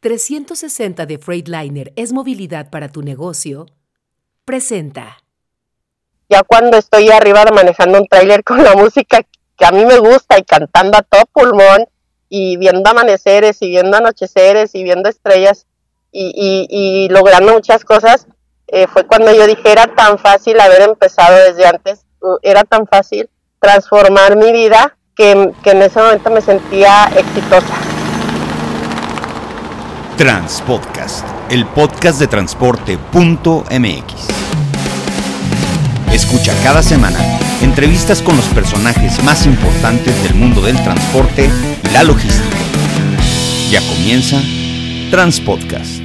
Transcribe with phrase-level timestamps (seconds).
[0.00, 3.66] 360 de Freightliner es movilidad para tu negocio,
[4.46, 5.18] presenta.
[6.30, 9.20] Ya cuando estoy arriba manejando un tráiler con la música
[9.58, 11.86] que a mí me gusta y cantando a todo pulmón
[12.30, 15.66] y viendo amaneceres y viendo anocheceres y viendo estrellas
[16.12, 18.26] y, logrando muchas cosas,
[18.68, 22.06] eh, fue cuando yo dije, era tan fácil haber empezado desde antes,
[22.42, 23.28] era tan fácil
[23.58, 27.89] transformar mi vida que en ese momento me sentía exitosa.
[30.20, 34.14] Transpodcast, el podcast de transporte.mx.
[36.12, 37.18] Escucha cada semana
[37.62, 42.58] entrevistas con los personajes más importantes del mundo del transporte y la logística.
[43.70, 44.38] Ya comienza
[45.10, 45.99] Transpodcast.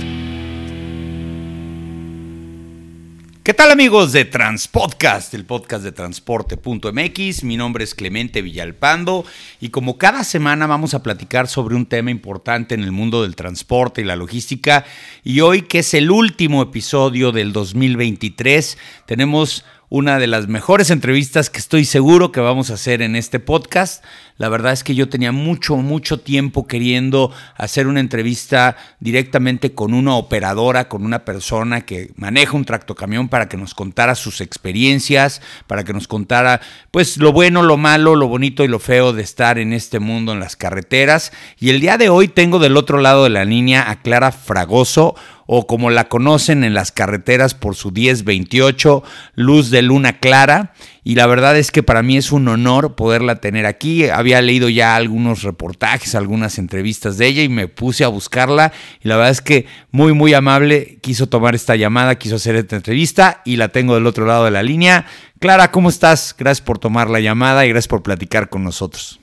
[3.46, 7.44] ¿Qué tal amigos de Transpodcast, el podcast de transporte.mx?
[7.44, 9.24] Mi nombre es Clemente Villalpando
[9.62, 13.36] y como cada semana vamos a platicar sobre un tema importante en el mundo del
[13.36, 14.84] transporte y la logística
[15.24, 21.52] y hoy que es el último episodio del 2023 tenemos una de las mejores entrevistas
[21.52, 24.04] que estoy seguro que vamos a hacer en este podcast.
[24.38, 29.94] La verdad es que yo tenía mucho, mucho tiempo queriendo hacer una entrevista directamente con
[29.94, 35.42] una operadora, con una persona que maneja un tractocamión para que nos contara sus experiencias,
[35.68, 36.60] para que nos contara
[36.92, 40.34] pues lo bueno, lo malo, lo bonito y lo feo de estar en este mundo
[40.34, 41.32] en las carreteras.
[41.58, 45.16] Y el día de hoy tengo del otro lado de la línea a Clara Fragoso,
[45.48, 49.04] o como la conocen en las carreteras por su 1028,
[49.36, 50.74] Luz de Luna Clara.
[51.08, 54.10] Y la verdad es que para mí es un honor poderla tener aquí.
[54.10, 58.74] Había leído ya algunos reportajes, algunas entrevistas de ella y me puse a buscarla.
[59.04, 62.76] Y la verdad es que muy, muy amable quiso tomar esta llamada, quiso hacer esta
[62.76, 65.06] entrevista y la tengo del otro lado de la línea.
[65.40, 66.36] Clara, ¿cómo estás?
[66.36, 69.20] Gracias por tomar la llamada y gracias por platicar con nosotros.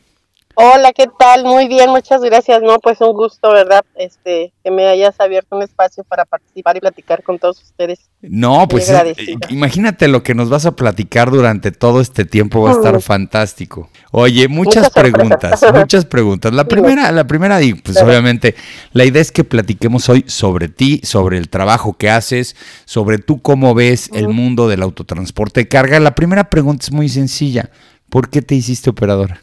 [0.55, 1.45] Hola, ¿qué tal?
[1.45, 2.61] Muy bien, muchas gracias.
[2.61, 3.83] No, pues un gusto, ¿verdad?
[3.95, 8.11] Este, que me hayas abierto un espacio para participar y platicar con todos ustedes.
[8.21, 9.15] No, pues eh,
[9.49, 13.89] imagínate lo que nos vas a platicar durante todo este tiempo, va a estar fantástico.
[14.11, 16.53] Oye, muchas, preguntas, muchas preguntas.
[16.53, 18.55] La primera, la primera, pues obviamente,
[18.93, 23.41] la idea es que platiquemos hoy sobre ti, sobre el trabajo que haces, sobre tú
[23.41, 25.99] cómo ves el mundo del autotransporte de carga.
[25.99, 27.71] La primera pregunta es muy sencilla.
[28.11, 29.41] ¿Por qué te hiciste operadora?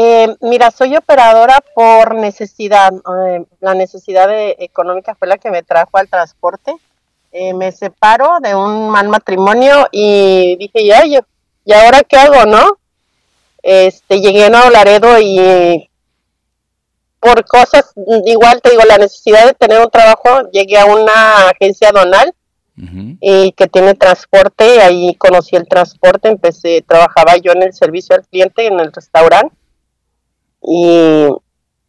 [0.00, 2.92] Eh, mira, soy operadora por necesidad.
[2.94, 6.72] Eh, la necesidad económica fue la que me trajo al transporte.
[7.32, 11.18] Eh, me separo de un mal matrimonio y dije, ya, yo,
[11.64, 12.78] ¿y ahora qué hago, no?
[13.60, 15.90] Este, llegué a Nuevo Laredo y
[17.18, 17.92] por cosas,
[18.24, 22.32] igual te digo, la necesidad de tener un trabajo, llegué a una agencia donal
[23.20, 28.24] y que tiene transporte, ahí conocí el transporte, empecé, trabajaba yo en el servicio al
[28.24, 29.57] cliente en el restaurante
[30.62, 31.28] y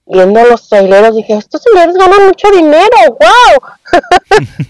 [0.06, 4.02] viendo los traileros dije, estos señores ganan mucho dinero, wow.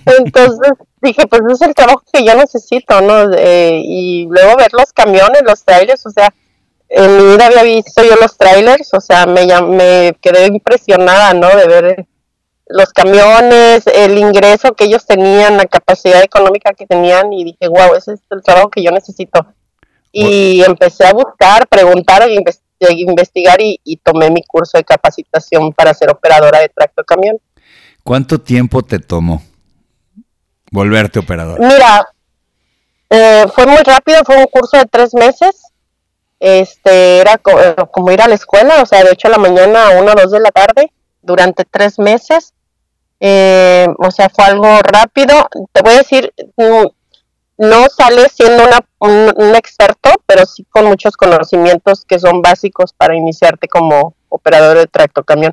[0.20, 0.72] Entonces
[1.02, 3.32] dije, pues ese es el trabajo que yo necesito, ¿no?
[3.40, 6.34] y luego ver los camiones, los trailers, o sea,
[6.90, 11.48] en mi vida había visto yo los trailers, o sea, me, me quedé impresionada, ¿no?
[11.50, 12.08] De ver
[12.70, 17.96] los camiones, el ingreso que ellos tenían, la capacidad económica que tenían y dije, wow,
[17.96, 19.46] ese es el trabajo que yo necesito.
[20.12, 22.24] Y empecé a buscar, preguntar
[22.80, 27.38] e investigar investigar y, tomé mi curso de capacitación para ser operadora de tracto camión.
[28.04, 29.42] ¿Cuánto tiempo te tomó
[30.72, 31.68] volverte operadora?
[31.68, 32.08] Mira,
[33.10, 35.64] eh, fue muy rápido, fue un curso de tres meses.
[36.40, 40.00] Este era como, ir a la escuela, o sea, de 8 de la mañana a
[40.00, 42.54] 1 o 2 de la tarde, durante tres meses.
[43.20, 45.50] Eh, o sea, fue algo rápido.
[45.74, 46.86] Te voy a decir, mm,
[47.60, 48.64] no sales siendo
[49.00, 54.88] un, experto, pero sí con muchos conocimientos que son básicos para iniciarte como operador de
[54.88, 55.52] tractocamión.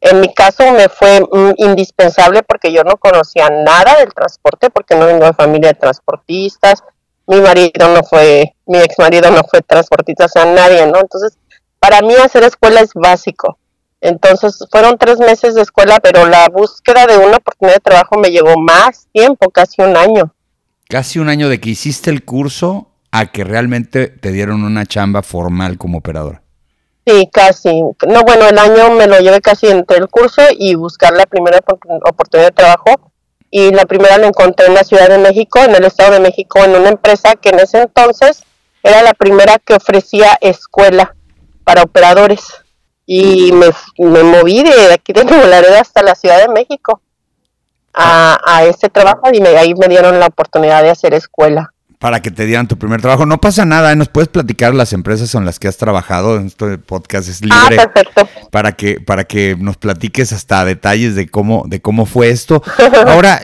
[0.00, 4.94] En mi caso me fue mm, indispensable porque yo no conocía nada del transporte, porque
[4.94, 6.84] no vengo de familia de transportistas,
[7.26, 11.00] mi marido no fue, mi ex marido no fue transportista, o sea, nadie, ¿no?
[11.00, 11.38] Entonces,
[11.80, 13.58] para mí hacer escuela es básico.
[14.00, 18.30] Entonces, fueron tres meses de escuela, pero la búsqueda de una oportunidad de trabajo me
[18.30, 20.32] llevó más tiempo, casi un año
[20.88, 25.22] casi un año de que hiciste el curso a que realmente te dieron una chamba
[25.22, 26.42] formal como operadora.
[27.06, 27.80] Sí, casi.
[28.06, 31.58] No, bueno, el año me lo llevé casi entre el curso y buscar la primera
[31.58, 33.12] oportunidad de trabajo.
[33.50, 36.62] Y la primera la encontré en la Ciudad de México, en el Estado de México,
[36.62, 38.44] en una empresa que en ese entonces
[38.82, 41.14] era la primera que ofrecía escuela
[41.64, 42.44] para operadores.
[43.06, 43.70] Y me,
[44.22, 47.00] moví de aquí de Nuevo Laredo hasta la Ciudad de México
[47.98, 51.72] a, a este trabajo y me, ahí me dieron la oportunidad de hacer escuela.
[51.98, 53.26] para que te dieran tu primer trabajo.
[53.26, 53.96] No pasa nada, ¿eh?
[53.96, 56.38] nos puedes platicar las empresas en las que has trabajado.
[56.38, 58.28] Este podcast es Ah, libre perfecto.
[58.52, 62.62] para que para que nos platiques hasta detalles de cómo de cómo fue esto.
[63.08, 63.42] Ahora,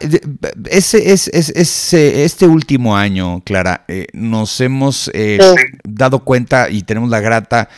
[0.71, 5.79] ese es, es- es, eh, este último año, Clara, eh, nos hemos eh, Sí.
[5.83, 7.69] dado cuenta y tenemos la grata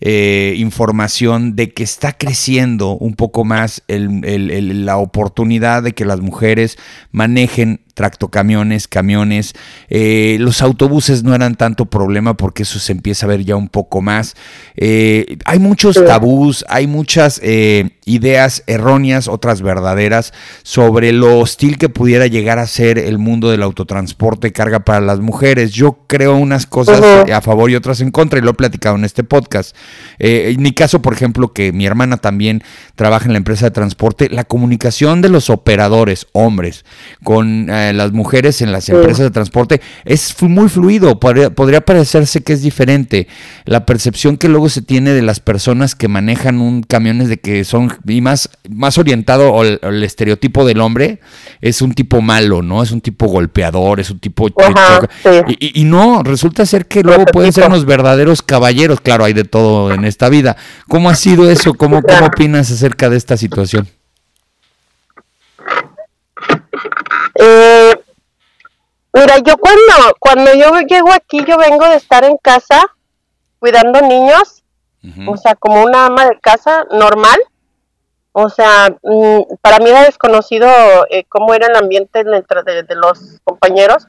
[0.00, 6.78] eh, información de que está creciendo un poco más la oportunidad de que las mujeres
[7.12, 9.54] manejen tractocamiones, camiones.
[9.88, 13.68] Eh, los autobuses no eran tanto problema porque eso se empieza a ver ya un
[13.68, 14.34] poco más.
[14.76, 21.88] Eh, hay muchos tabús, hay muchas eh, ideas erróneas, otras verdaderas, sobre lo hostil que
[21.88, 25.72] pudiera llegar a ser el mundo del autotransporte carga para las mujeres.
[25.72, 27.02] Yo creo unas cosas
[27.32, 29.74] a favor y otras en contra y lo he platicado en este podcast.
[30.18, 32.62] Eh, en mi caso, por ejemplo, que mi hermana también
[32.94, 36.84] trabaja en la empresa de transporte, la comunicación de los operadores, hombres,
[37.24, 41.18] con eh, las mujeres en las empresas de transporte es muy fluido.
[41.20, 43.28] Podría, podría parecerse que es diferente.
[43.64, 47.38] La percepción que luego se tiene de las personas que manejan un camión es de
[47.38, 51.20] que son, y más, más orientado al, al estereotipo del hombre,
[51.60, 52.82] es un tipo malo, ¿no?
[52.82, 54.48] Es un tipo golpeador, es un tipo...
[54.62, 55.56] Ajá, sí.
[55.60, 59.00] Y- y no, resulta ser que luego pueden ser unos verdaderos caballeros.
[59.00, 60.56] Claro, hay de todo en esta vida.
[60.88, 61.74] ¿Cómo ha sido eso?
[61.74, 63.88] ¿Cómo, cómo opinas acerca de esta situación?
[67.38, 67.94] Eh,
[69.12, 72.84] mira, yo cuando, cuando yo llego aquí, yo vengo de estar en casa
[73.58, 74.62] cuidando niños,
[75.28, 77.38] o sea, como una ama de casa normal.
[78.32, 80.68] O sea, mm, para mí era desconocido
[81.10, 84.06] eh, cómo era el ambiente dentro de, de los compañeros.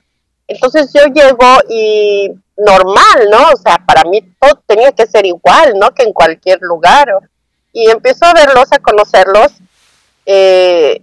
[0.48, 3.52] Entonces yo llego y normal, ¿no?
[3.54, 5.92] O sea, para mí todo tenía que ser igual, ¿no?
[5.92, 7.08] Que en cualquier lugar.
[7.72, 9.54] Y empiezo a verlos, a conocerlos.
[10.26, 11.02] Eh,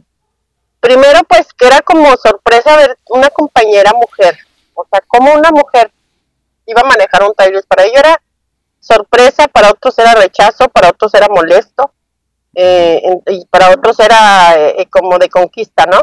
[0.84, 4.36] primero, pues que era como sorpresa ver una compañera mujer.
[4.74, 5.90] O sea, como una mujer
[6.66, 7.64] iba a manejar un trailer.
[7.66, 8.22] Para ella era
[8.80, 11.90] sorpresa, para otros era rechazo, para otros era molesto.
[12.54, 16.00] eh, y para otros era eh, eh, como de conquista, ¿no?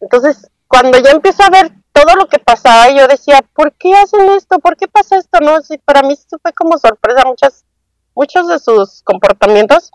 [0.00, 4.30] Entonces, cuando yo empiezo a ver todo lo que pasaba, yo decía, ¿por qué hacen
[4.30, 4.60] esto?
[4.60, 5.40] ¿Por qué pasa esto?
[5.40, 7.64] No, sí, para mí eso fue como sorpresa muchas,
[8.14, 9.90] muchos de sus comportamientos.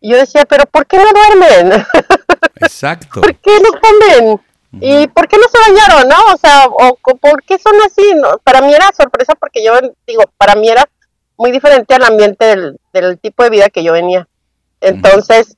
[0.00, 1.86] Y yo decía, ¿pero por qué no duermen?
[2.56, 3.20] Exacto.
[3.20, 4.40] ¿Por qué no comen?
[4.80, 6.16] ¿Y por qué no se bañaron, no?
[6.34, 8.14] O sea, o, ¿por qué son así?
[8.14, 9.72] No, para mí era sorpresa porque yo,
[10.06, 10.88] digo, para mí era
[11.36, 14.26] muy diferente al ambiente del, del tipo de vida que yo venía.
[14.80, 15.56] Entonces,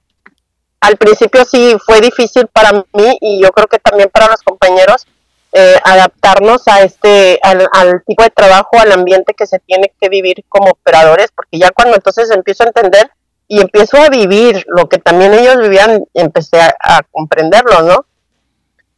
[0.80, 5.06] al principio sí fue difícil para mí y yo creo que también para los compañeros
[5.52, 10.08] eh, adaptarnos a este, al, al tipo de trabajo, al ambiente que se tiene que
[10.08, 13.10] vivir como operadores, porque ya cuando entonces empiezo a entender
[13.48, 18.06] y empiezo a vivir lo que también ellos vivían, empecé a, a comprenderlo, ¿no?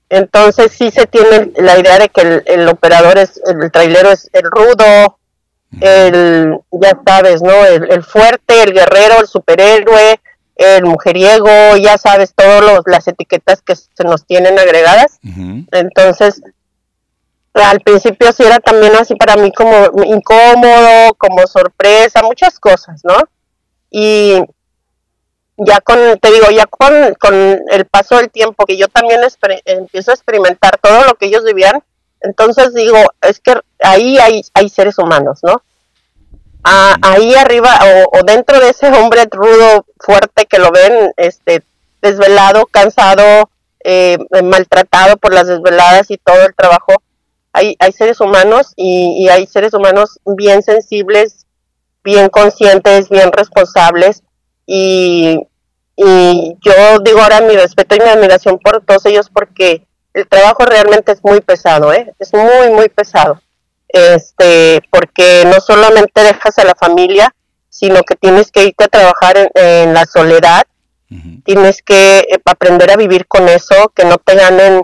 [0.08, 4.30] Entonces sí se tiene la idea de que el, el operador es, el trailero es
[4.32, 5.18] el rudo,
[5.80, 7.66] el, ya sabes, ¿no?
[7.66, 10.20] El, el fuerte, el guerrero, el superhéroe,
[10.56, 15.18] el mujeriego, ya sabes, todas las etiquetas que se nos tienen agregadas.
[15.22, 16.40] Entonces,
[17.52, 23.16] al principio sí era también así para mí como incómodo, como sorpresa, muchas cosas, ¿no?
[23.90, 24.42] Y
[25.56, 29.20] ya con, te digo, ya con, con el paso del tiempo, que yo también
[29.64, 31.82] empiezo a experimentar todo lo que ellos vivían,
[32.20, 35.62] entonces digo, es que ahí hay, hay seres humanos, ¿no?
[36.64, 41.62] Ah, ahí arriba o, o dentro de ese hombre rudo, fuerte que lo ven, este,
[42.02, 43.50] desvelado, cansado,
[43.84, 46.94] eh, maltratado por las desveladas y todo el trabajo,
[47.52, 51.46] hay, hay seres humanos y, y hay seres humanos bien sensibles,
[52.08, 54.22] bien conscientes, bien responsables
[54.66, 55.38] y,
[55.94, 60.64] y yo digo ahora mi respeto y mi admiración por todos ellos porque el trabajo
[60.64, 62.14] realmente es muy pesado, ¿eh?
[62.18, 63.40] es muy, muy pesado.
[63.88, 67.34] Este, porque no solamente dejas a la familia,
[67.68, 70.62] sino que tienes que irte a trabajar en, en la soledad,
[71.44, 74.82] tienes que eh, aprender a vivir con eso, que no te ganen,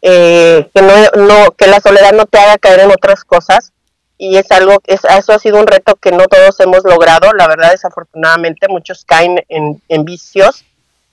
[0.00, 3.72] eh, que no, no, que la soledad no te haga caer en otras cosas.
[4.18, 7.32] Y es algo, es, eso ha sido un reto que no todos hemos logrado.
[7.32, 10.64] La verdad, desafortunadamente, muchos caen en, en vicios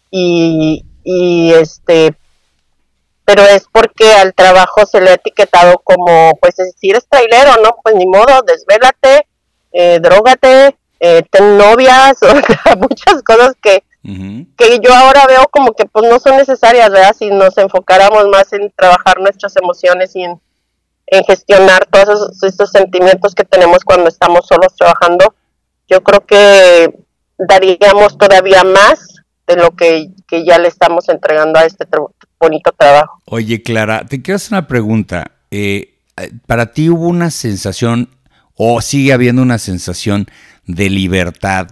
[0.09, 2.15] y, y este,
[3.25, 7.77] pero es porque al trabajo se le ha etiquetado como, pues si eres trailero, ¿no?
[7.83, 9.27] Pues ni modo, desvélate,
[9.71, 13.83] eh, drógate, eh, ten novias, o sea, muchas cosas que,
[14.55, 17.15] que yo ahora veo como que pues no son necesarias, ¿verdad?
[17.17, 20.39] Si nos enfocáramos más en trabajar nuestras emociones y en,
[21.23, 25.35] gestionar todos esos, sentimientos que tenemos cuando estamos solos trabajando,
[25.87, 26.93] yo creo que
[27.37, 29.15] daríamos todavía más
[29.47, 30.11] de lo que,
[30.45, 31.85] ya le estamos entregando a este
[32.39, 33.21] bonito trabajo.
[33.25, 35.31] Oye, Clara, te quiero hacer una pregunta.
[35.51, 35.99] Eh,
[36.47, 38.09] para ti hubo una sensación
[38.55, 40.27] o sigue habiendo una sensación
[40.65, 41.67] de libertad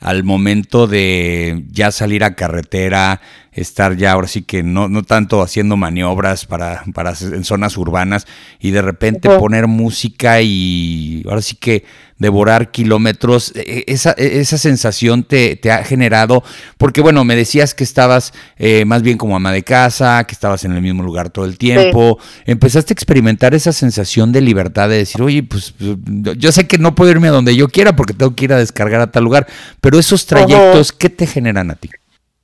[0.00, 3.22] al momento de ya salir a carretera,
[3.54, 8.26] estar ya ahora sí que no, no tanto haciendo maniobras para, para en zonas urbanas
[8.60, 11.84] y de repente poner música y ahora sí que
[12.18, 16.44] devorar kilómetros, e, e, esa, e, esa sensación te, te, ha generado,
[16.78, 20.64] porque bueno, me decías que estabas eh, más bien como ama de casa, que estabas
[20.64, 24.98] en el mismo lugar todo el tiempo, empezaste a experimentar esa sensación de libertad de
[24.98, 28.34] decir, oye, pues yo sé que no puedo irme a donde yo quiera porque tengo
[28.34, 29.46] que ir a descargar a tal lugar,
[29.80, 31.90] pero esos trayectos, ¿qué te generan a ti?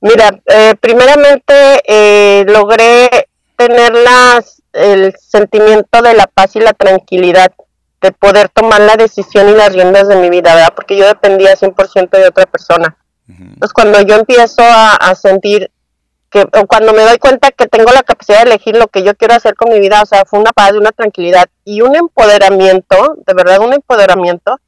[0.01, 1.53] Mira, eh, primeramente
[1.85, 3.09] eh, logré
[3.55, 7.51] tener las, el sentimiento de la paz y la tranquilidad
[8.01, 10.73] de poder tomar la decisión y las riendas de mi vida, ¿verdad?
[10.75, 12.97] Porque yo dependía 100% de otra persona.
[13.27, 15.71] Entonces, cuando yo empiezo a, sentir
[16.29, 19.15] que, o cuando me doy cuenta que tengo la capacidad de elegir lo que yo
[19.15, 23.15] quiero hacer con mi vida, o sea, fue una paz, una tranquilidad y un empoderamiento,
[23.25, 24.59] de verdad, un empoderamiento,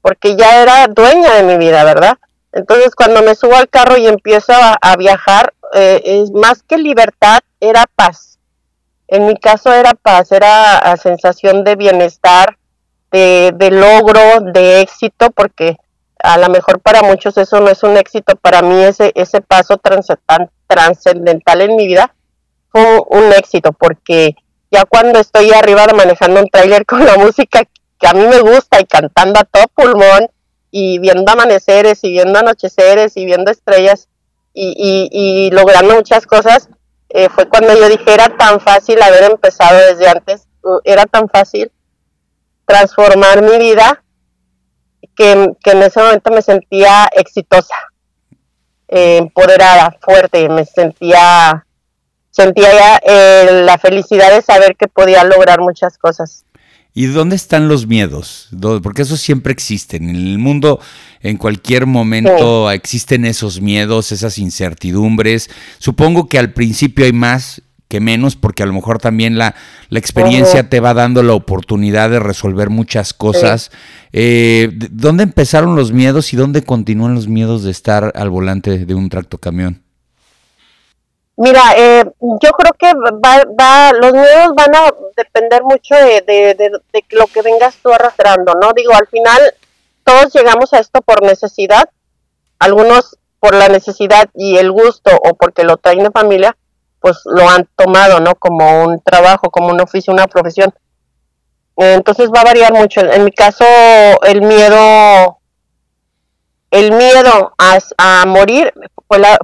[0.00, 2.18] porque ya era dueña de mi vida, ¿verdad?
[2.52, 7.40] Entonces, cuando me subo al carro y empiezo a, viajar, eh, es más que libertad,
[7.60, 8.38] era paz.
[9.08, 12.56] En mi caso era paz, era sensación de bienestar,
[13.10, 15.76] de, de, logro, de éxito, porque
[16.22, 19.80] a lo mejor para muchos eso no es un éxito, para mí ese, ese paso
[20.66, 22.14] trascendental en mi vida
[22.70, 24.36] fue un éxito, porque
[24.70, 27.64] ya cuando estoy arriba manejando un tráiler con la música
[27.98, 30.28] que a mí me gusta y cantando a todo pulmón,
[30.74, 34.08] y viendo amaneceres y viendo anocheceres y viendo estrellas
[34.54, 36.68] y, y, logrando muchas cosas,
[37.10, 40.48] eh, fue cuando yo dije, era tan fácil haber empezado desde antes,
[40.84, 41.70] era tan fácil
[42.66, 44.02] transformar mi vida
[45.14, 47.74] que, en ese momento me sentía exitosa,
[48.88, 51.66] eh, empoderada, fuerte, me sentía,
[52.30, 56.46] sentía ya, eh, la felicidad de saber que podía lograr muchas cosas.
[56.94, 58.48] ¿Y dónde están los miedos?
[58.82, 60.10] Porque esos siempre existen.
[60.10, 60.78] En el mundo,
[61.20, 65.48] en cualquier momento, existen esos miedos, esas incertidumbres.
[65.78, 69.54] Supongo que al principio hay más que menos, porque a lo mejor también la,
[69.90, 73.70] la experiencia te va dando la oportunidad de resolver muchas cosas.
[74.12, 78.94] Eh, ¿Dónde empezaron los miedos y dónde continúan los miedos de estar al volante de
[78.94, 79.81] un tractocamión?
[81.36, 86.70] Mira, eh, yo creo que va, los miedos van a depender mucho de,
[87.10, 88.72] lo que vengas tú arrastrando, ¿no?
[88.74, 89.40] Digo, al final
[90.04, 91.88] todos llegamos a esto por necesidad,
[92.58, 96.56] algunos por la necesidad y el gusto o porque lo traen de familia,
[97.00, 98.34] pues lo han tomado, ¿no?
[98.34, 100.72] Como un trabajo, como un oficio, una profesión.
[101.76, 103.00] Entonces va a variar mucho.
[103.00, 103.64] En mi caso,
[104.22, 105.38] el miedo,
[106.72, 108.72] el miedo a, a morir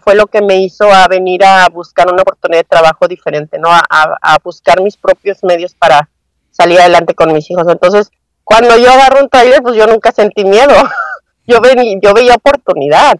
[0.03, 3.69] fue, lo que me hizo a venir a buscar una oportunidad de trabajo diferente, ¿no?
[3.71, 6.09] A, buscar mis propios medios para
[6.51, 7.67] salir adelante con mis hijos.
[7.69, 8.11] Entonces,
[8.45, 10.73] cuando yo agarro un trailer, pues yo nunca sentí miedo.
[11.47, 11.61] yo,
[12.01, 13.19] yo veía oportunidad.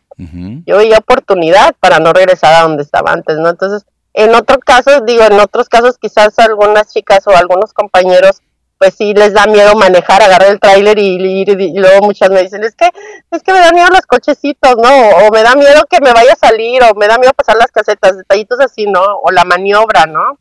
[0.67, 3.51] Yo veía oportunidad para no regresar a donde estaba antes, ¿no?
[3.51, 8.41] Entonces, en otros casos, digo, en otros casos quizás algunas chicas o algunos compañeros
[8.79, 12.63] pues sí les da miedo manejar, agarrar el tráiler y, y, luego muchas me dicen,
[12.63, 12.89] es que,
[13.31, 14.89] es que me da miedo los cochecitos, ¿no?
[15.27, 17.73] O me da miedo que me vaya a salir, o me da miedo pasar las
[17.73, 19.03] casetas, detallitos así, ¿no?
[19.23, 20.39] O la maniobra, ¿no?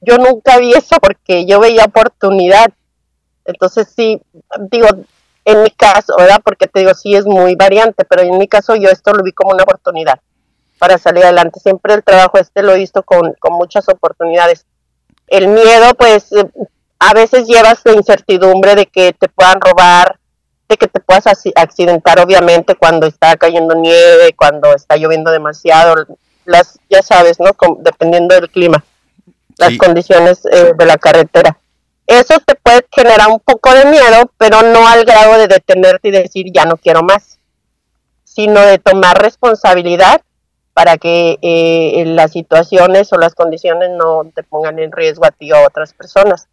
[0.00, 2.70] Yo nunca vi eso porque yo veía oportunidad.
[3.44, 4.22] Entonces sí,
[4.70, 4.86] digo,
[5.44, 6.40] en mi caso, ¿verdad?
[6.44, 9.32] Porque te digo, sí es muy variante, pero en mi caso yo esto lo vi
[9.32, 10.20] como una oportunidad
[10.78, 11.58] para salir adelante.
[11.58, 14.64] Siempre el trabajo este lo he visto con, con muchas oportunidades.
[15.26, 16.30] El miedo, pues,
[16.98, 20.18] a veces llevas la incertidumbre de que te puedan robar,
[20.68, 25.94] de que te puedas accidentar obviamente cuando está cayendo nieve, cuando está lloviendo demasiado,
[26.44, 27.50] las ya sabes, ¿no?
[27.80, 28.84] dependiendo del clima,
[29.56, 31.58] las condiciones eh, de la carretera.
[32.06, 36.12] Eso te puede generar un poco de miedo, pero no al grado de detenerte y
[36.12, 37.38] decir ya no quiero más,
[38.24, 40.22] sino de tomar responsabilidad
[40.72, 45.52] para que eh, las situaciones o las condiciones no te pongan en riesgo a ti
[45.52, 46.48] o a otras personas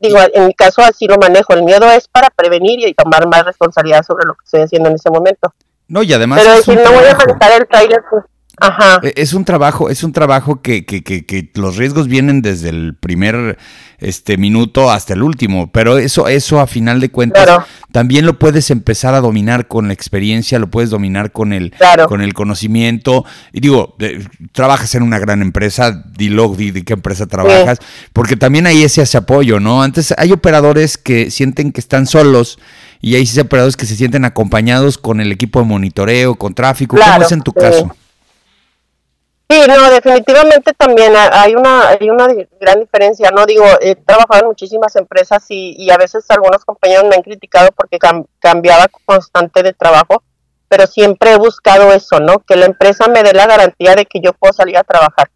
[0.00, 1.52] digo, en mi caso así lo manejo.
[1.54, 4.96] El miedo es para prevenir y tomar más responsabilidad sobre lo que estoy haciendo en
[4.96, 5.52] ese momento.
[5.88, 6.40] No, y además.
[6.42, 8.24] Pero decir, no voy a manejar el trailer, pues,
[8.60, 9.00] Ajá.
[9.02, 12.70] E, es un trabajo, es un trabajo que, que, que, que, los riesgos vienen desde
[12.70, 13.58] el primer
[14.00, 17.48] este minuto hasta el último, pero eso, eso a final de cuentas
[17.90, 21.74] también lo puedes empezar a dominar con la experiencia, lo puedes dominar con el,
[22.08, 23.24] con el conocimiento.
[23.52, 23.96] Y digo,
[24.52, 27.78] trabajas en una gran empresa, dilo, di, de qué empresa trabajas,
[28.12, 29.82] porque también ese, ese apoyo, ¿no?
[29.82, 32.58] Antes hay operadores que sienten que están solos
[33.00, 36.96] y hay operadores que se sienten acompañados con el equipo de monitoreo, con tráfico.
[36.96, 37.94] ¿Cómo es en tu caso?
[39.50, 42.26] Sí, no, definitivamente también hay una, hay una
[42.60, 43.46] gran diferencia, ¿no?
[43.46, 47.70] Digo, he trabajado en muchísimas empresas y, y a veces algunos compañeros me han criticado
[47.74, 47.98] porque
[48.40, 50.22] cambiaba constante de trabajo,
[50.68, 52.40] pero siempre he buscado eso, ¿no?
[52.40, 55.30] Que la empresa me dé la garantía de que yo puedo salir a trabajar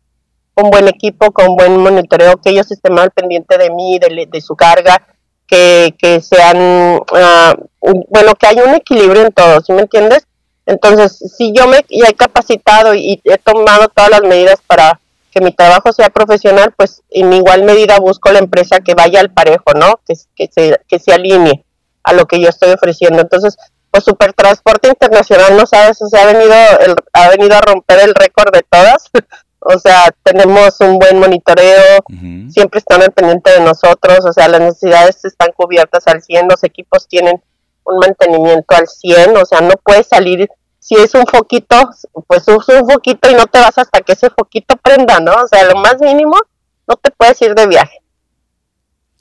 [0.53, 4.41] con buen equipo, con buen monitoreo, que ellos estén mal pendiente de mí, de, de
[4.43, 5.07] su carga,
[5.47, 10.27] que, que sean, uh, bueno, que haya un equilibrio en todo, ¿sí me entiendes?
[10.67, 15.01] Entonces, si yo me he capacitado y he tomado todas las medidas para
[15.31, 19.31] que mi trabajo sea profesional, pues en igual medida busco la empresa que vaya al
[19.31, 20.01] parejo, ¿no?
[20.07, 21.65] Que, que, se, que se alinee
[22.05, 23.21] a lo que yo estoy ofreciendo.
[23.21, 23.57] Entonces,
[23.91, 28.15] pues Supertransporte Internacional, no sabes, o sea, ha venido, el, ha venido a romper el
[28.15, 29.11] récord de todas.
[29.61, 32.01] o sea, tenemos un buen monitoreo,
[32.51, 36.65] siempre están al pendiente de nosotros, o sea, las necesidades están cubiertas al 100, los
[36.65, 37.41] equipos tienen
[37.85, 40.49] un mantenimiento al 100, o sea, no puedes salir,
[40.79, 41.77] si es un foquito,
[42.27, 45.33] pues usa un foquito y no te vas hasta que ese foquito prenda, ¿no?
[45.33, 46.37] O sea, lo más mínimo,
[46.89, 48.03] no te puedes ir de viaje.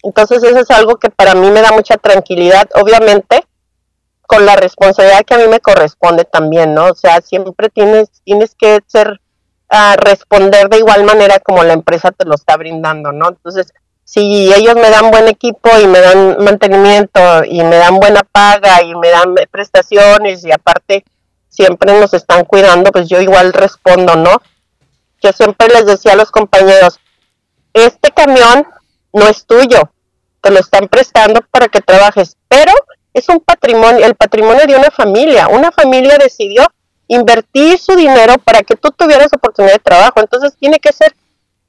[0.03, 3.45] Entonces eso es algo que para mí me da mucha tranquilidad, obviamente,
[4.25, 6.87] con la responsabilidad que a mí me corresponde también, ¿no?
[6.87, 9.21] O sea, siempre tienes, tienes que ser,
[9.69, 13.29] a responder de igual manera como la empresa te lo está brindando, ¿no?
[13.29, 13.73] Entonces,
[14.11, 18.83] si ellos me dan buen equipo y me dan mantenimiento y me dan buena paga
[18.83, 21.05] y me dan prestaciones y aparte
[21.47, 24.41] siempre nos están cuidando, pues yo igual respondo, ¿no?
[25.21, 26.99] Yo siempre les decía a los compañeros,
[27.73, 28.67] este camión
[29.13, 29.89] no es tuyo,
[30.41, 32.73] te lo están prestando para que trabajes, pero
[33.13, 35.47] es un patrimonio, el patrimonio de una familia.
[35.47, 36.67] Una familia decidió
[37.07, 41.15] invertir su dinero para que tú tuvieras oportunidad de trabajo, entonces tiene que ser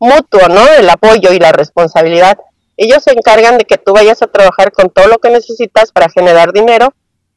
[0.02, 0.66] mutuo, ¿no?
[0.78, 2.38] El apoyo y la responsabilidad.
[2.76, 6.08] Ellos se encargan de que tú vayas a trabajar con todo lo que necesitas para
[6.10, 6.92] generar dinero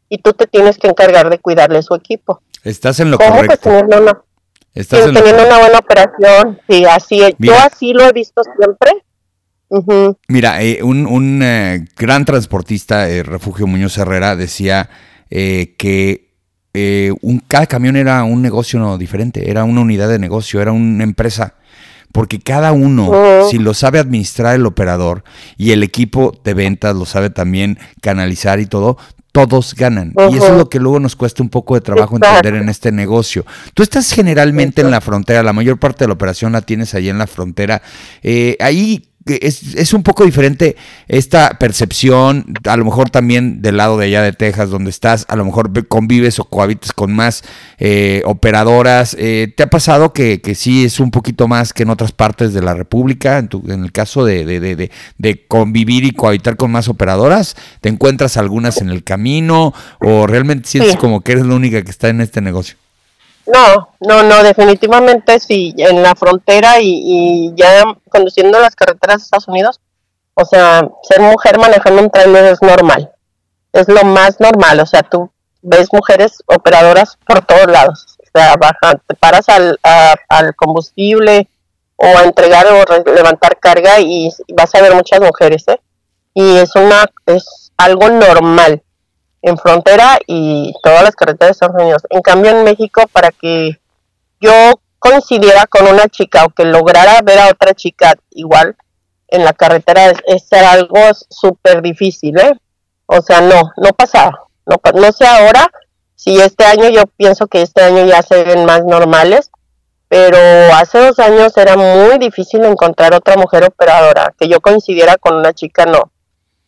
[0.10, 2.42] y tú te tienes que encargar de cuidarle su equipo.
[2.64, 3.70] Estás en lo ¿Cómo correcto.
[3.70, 4.22] teniendo una,
[4.74, 6.60] Estás teniendo una buena operación.
[6.68, 8.92] Sí, así Yo así lo he visto siempre.
[10.28, 14.90] Mira, eh, un, un eh, gran transportista, eh, Refugio Muñoz Herrera, decía
[15.30, 16.26] que
[17.22, 21.56] un, cada camión era un negocio diferente, era una unidad de negocio, era una empresa
[22.16, 23.50] porque cada uno, oh.
[23.52, 25.26] si lo sabe administrar el operador
[25.58, 28.98] y el equipo de ventas lo sabe también canalizar y todo,
[29.34, 30.14] todos ganan.
[30.32, 32.94] Y eso es lo que luego nos cuesta un poco de trabajo entender en este
[32.94, 33.46] negocio.
[33.74, 37.10] Tú estás generalmente en la frontera, la mayor parte de la operación la tienes ahí
[37.10, 37.82] en la frontera.
[38.24, 40.76] Eh, ahí es, es, un poco diferente
[41.08, 45.36] esta percepción, a lo mejor también del lado de allá de Texas, donde estás, a
[45.36, 47.44] lo mejor convives o cohabitas con más
[47.80, 49.16] eh, operadoras.
[49.20, 52.54] Eh, ¿Te ha pasado que, que, sí es un poquito más que en otras partes
[52.54, 53.40] de la República?
[53.40, 57.56] En, tu, en el caso de, de, de, de, convivir y cohabitar con más operadoras,
[57.82, 61.92] ¿te encuentras algunas en el camino o realmente sientes como que eres la única que
[61.92, 62.78] está en este negocio?
[63.48, 69.48] No, no, no, definitivamente sí, en la frontera y, ya conduciendo las carreteras de Estados
[69.48, 69.80] Unidos,
[70.34, 73.12] o sea, ser mujer manejando un trailer es normal,
[73.72, 75.30] es lo más normal, o sea, tú
[75.62, 81.48] ves mujeres operadoras por todos lados, o sea, baja, te paras al, al combustible
[81.98, 85.80] o a entregar o levantar carga y vas a ver muchas mujeres, ¿eh?
[86.34, 88.84] Y es una, es algo normal,
[89.46, 92.02] en frontera y todas las carreteras de Unidos.
[92.10, 93.80] En cambio, en México, para que
[94.42, 94.52] yo
[94.98, 98.76] coincidiera con una chica o que lograra ver a otra chica igual
[99.28, 100.98] en la carretera es, ser algo
[101.30, 102.54] súper difícil, ¿eh?
[103.06, 104.48] O sea, no, no pasaba.
[104.66, 105.70] No, no sé ahora
[106.16, 109.52] si este año, yo pienso que este año ya se ven más normales,
[110.08, 110.40] pero
[110.74, 115.54] hace dos años era muy difícil encontrar otra mujer operadora, que yo coincidiera con una
[115.54, 116.12] chica, no.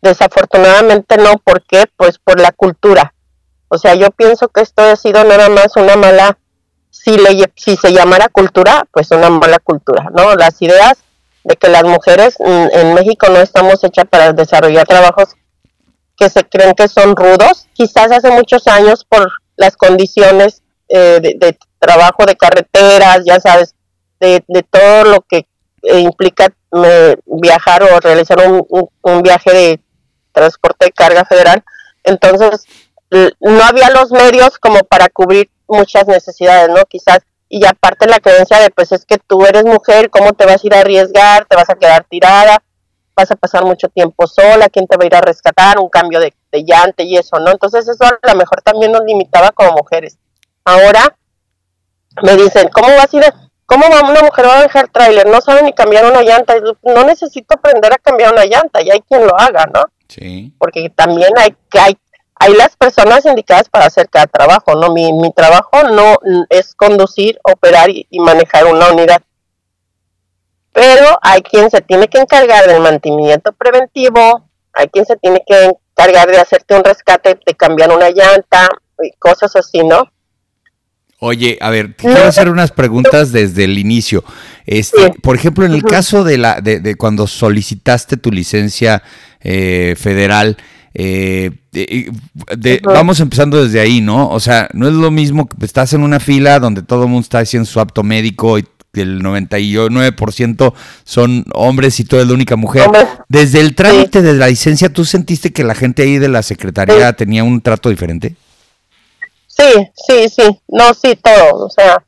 [0.01, 1.85] Desafortunadamente no, ¿por qué?
[1.95, 3.13] Pues por la cultura.
[3.69, 6.37] O sea, yo pienso que esto ha sido nada más una mala,
[6.89, 10.35] si, le, si se llamara cultura, pues una mala cultura, ¿no?
[10.35, 10.99] Las ideas
[11.43, 15.35] de que las mujeres en México no estamos hechas para desarrollar trabajos
[16.17, 21.57] que se creen que son rudos, quizás hace muchos años por las condiciones eh, de,
[21.79, 23.75] trabajo de carreteras, ya sabes,
[24.19, 25.47] de, de todo lo que
[25.83, 26.51] implica
[26.85, 29.81] eh, viajar o realizar un viaje de
[30.37, 31.63] transporte de carga federal.
[32.03, 32.65] Entonces,
[33.39, 36.85] no había los medios como para cubrir muchas necesidades, ¿no?
[36.85, 37.19] Quizás,
[37.49, 40.67] y aparte la creencia de, pues es que tú eres mujer, ¿cómo te vas a
[40.67, 41.45] ir a arriesgar?
[41.45, 42.61] ¿Te vas a quedar tirada?
[43.15, 44.69] ¿Vas a pasar mucho tiempo sola?
[44.69, 45.79] ¿Quién te va a ir a rescatar?
[45.79, 47.51] Un cambio de, de llante y eso, ¿no?
[47.51, 50.17] Entonces eso a lo mejor también nos limitaba como mujeres.
[50.63, 51.15] Ahora
[52.21, 53.23] me dicen, ¿cómo vas a ir?
[53.65, 55.27] ¿Cómo va una mujer va a dejar tráiler?
[55.27, 56.55] No sabe ni cambiar una llanta.
[56.83, 59.83] No necesito aprender a cambiar una llanta, y hay quien lo haga, ¿no?
[60.07, 60.53] Sí.
[60.57, 61.97] Porque también hay, hay,
[62.35, 64.93] hay las personas indicadas para hacer cada trabajo, ¿no?
[64.93, 66.17] Mi, mi trabajo no
[66.49, 69.21] es conducir, operar y, manejar una unidad.
[70.71, 75.71] Pero hay quien se tiene que encargar del mantenimiento preventivo, hay quien se tiene que
[75.97, 78.69] encargar de hacerte un rescate, de cambiar una llanta
[79.01, 80.03] y cosas así, ¿no?
[81.19, 84.23] Oye, a ver, quiero hacer unas preguntas desde el inicio.
[84.67, 89.01] Este, Por ejemplo, en el caso de la de, de, cuando solicitaste tu licencia
[89.41, 90.57] eh, federal,
[90.93, 91.51] eh,
[92.83, 94.29] vamos empezando desde ahí, ¿no?
[94.29, 97.21] O sea, no es lo mismo que estás en una fila donde todo el mundo
[97.21, 98.65] está haciendo su apto médico y
[99.01, 100.73] el 99%
[101.03, 102.89] son hombres y tú eres la única mujer.
[103.27, 107.13] Desde el trámite de la licencia, ¿tú sentiste que la gente ahí de la secretaría
[107.13, 108.35] tenía un trato diferente?
[109.47, 112.03] Sí, sí, sí, no, sí, todo, o sea,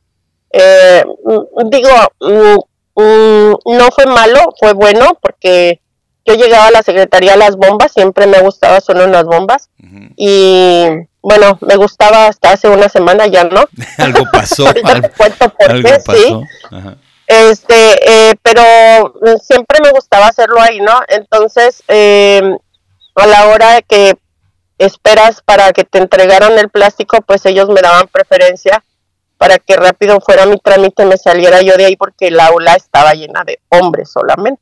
[0.52, 1.88] eh, mm, digo,
[2.20, 5.80] mm, mm, no fue malo, fue bueno, porque
[6.24, 9.70] yo llegaba a la secretaría a las bombas, siempre me gustaba solo en las bombas,
[10.16, 10.86] y
[11.22, 13.64] bueno, me gustaba hasta hace una semana, ya no.
[13.98, 14.66] algo pasó.
[14.66, 16.16] algo, pasó.
[16.16, 16.36] sí.
[17.26, 18.62] Este, eh, pero
[19.40, 20.98] siempre me gustaba hacerlo ahí, ¿no?
[21.06, 22.42] Entonces, eh,
[23.14, 24.14] a la hora de que
[24.78, 28.82] esperas para que te entregaran el plástico, pues ellos me daban preferencia
[29.38, 33.12] para que rápido fuera mi trámite, me saliera yo de ahí porque el aula estaba
[33.14, 34.60] llena de hombres solamente.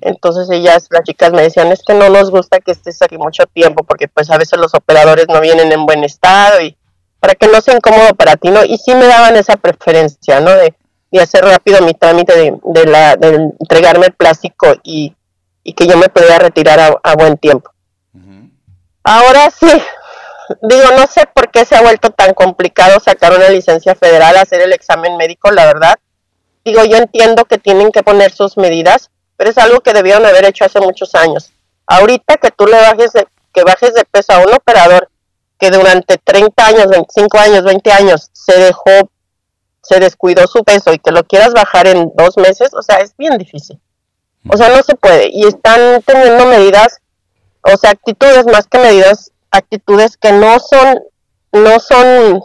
[0.00, 3.44] Entonces ellas, las chicas me decían, es que no nos gusta que estés aquí mucho
[3.46, 6.76] tiempo porque pues a veces los operadores no vienen en buen estado y
[7.20, 8.64] para que no sea incómodo para ti, ¿no?
[8.64, 10.50] Y sí me daban esa preferencia, ¿no?
[10.50, 10.74] De,
[11.20, 15.14] hacer rápido mi trámite de, la, de entregarme el plástico y,
[15.76, 17.70] que yo me pudiera retirar a buen tiempo.
[19.04, 19.70] Ahora sí,
[20.62, 24.60] digo, no sé por qué se ha vuelto tan complicado sacar una licencia federal, hacer
[24.60, 25.94] el examen médico, la verdad.
[26.64, 29.10] Digo, yo entiendo que tienen que poner sus medidas,
[29.42, 31.50] pero es algo que debieron haber hecho hace muchos años.
[31.88, 35.10] Ahorita que tú le bajes de, que bajes de peso a un operador
[35.58, 39.10] que durante 30 años, 25 años, 20 años se dejó,
[39.82, 43.16] se descuidó su peso y que lo quieras bajar en dos meses, o sea, es
[43.16, 43.80] bien difícil.
[44.48, 45.28] O sea, no se puede.
[45.32, 47.00] Y están teniendo medidas
[47.64, 51.00] o sea, actitudes más que medidas, actitudes que no son,
[51.50, 52.44] no son,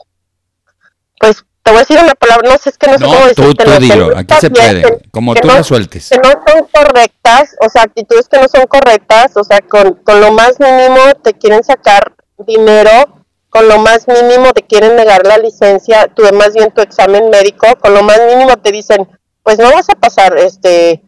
[1.19, 3.43] pues te voy a decir una palabra, no sé, es que no, sé cómo decirte.
[3.43, 6.09] Tú, tú dilo, aquí se puede, como tú no, sueltes.
[6.09, 10.21] Que no son correctas, o sea, actitudes que no son correctas, o sea, con, con
[10.21, 15.39] lo más mínimo te quieren sacar dinero, con lo más mínimo te quieren negar la
[15.39, 19.05] licencia, tú más bien tu examen médico, con lo más mínimo te dicen,
[19.43, 21.03] pues no vas a pasar este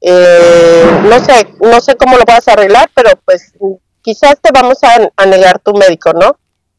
[0.00, 3.52] eh, no sé, no sé cómo lo vas a arreglar, pero pues
[4.02, 6.36] quizás te vamos a, negar tu médico, ¿no?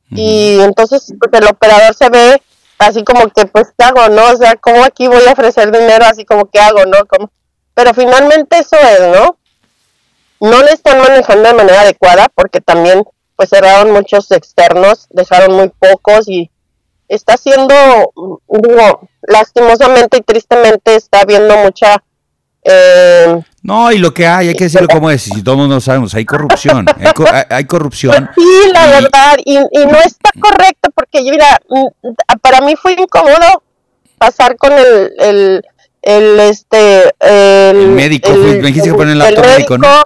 [0.09, 2.41] Y entonces pues, el operador se ve
[2.81, 4.31] así como que, pues, ¿qué hago, no?
[4.31, 7.05] O sea, ¿cómo aquí voy a ofrecer dinero así como que hago, no?
[7.07, 7.31] como
[7.73, 9.37] Pero finalmente eso es, ¿no?
[10.39, 13.03] No le están manejando de manera adecuada porque también,
[13.35, 16.49] pues, cerraron muchos externos, dejaron muy pocos y
[17.07, 17.73] está siendo,
[18.47, 22.01] digo, lastimosamente y tristemente está habiendo mucha
[22.63, 26.15] eh, no, y lo que hay, hay que decirlo como es, si todos no sabemos,
[26.15, 26.85] hay corrupción,
[27.49, 28.29] hay, corrupción.
[28.33, 33.63] Pues sí, la verdad, y, no está correcto, porque mira, mm, para mí fue incómodo
[34.17, 35.65] pasar con el, el,
[36.01, 40.01] el este, el, médico, me dijiste que poner el, médico, ¿no?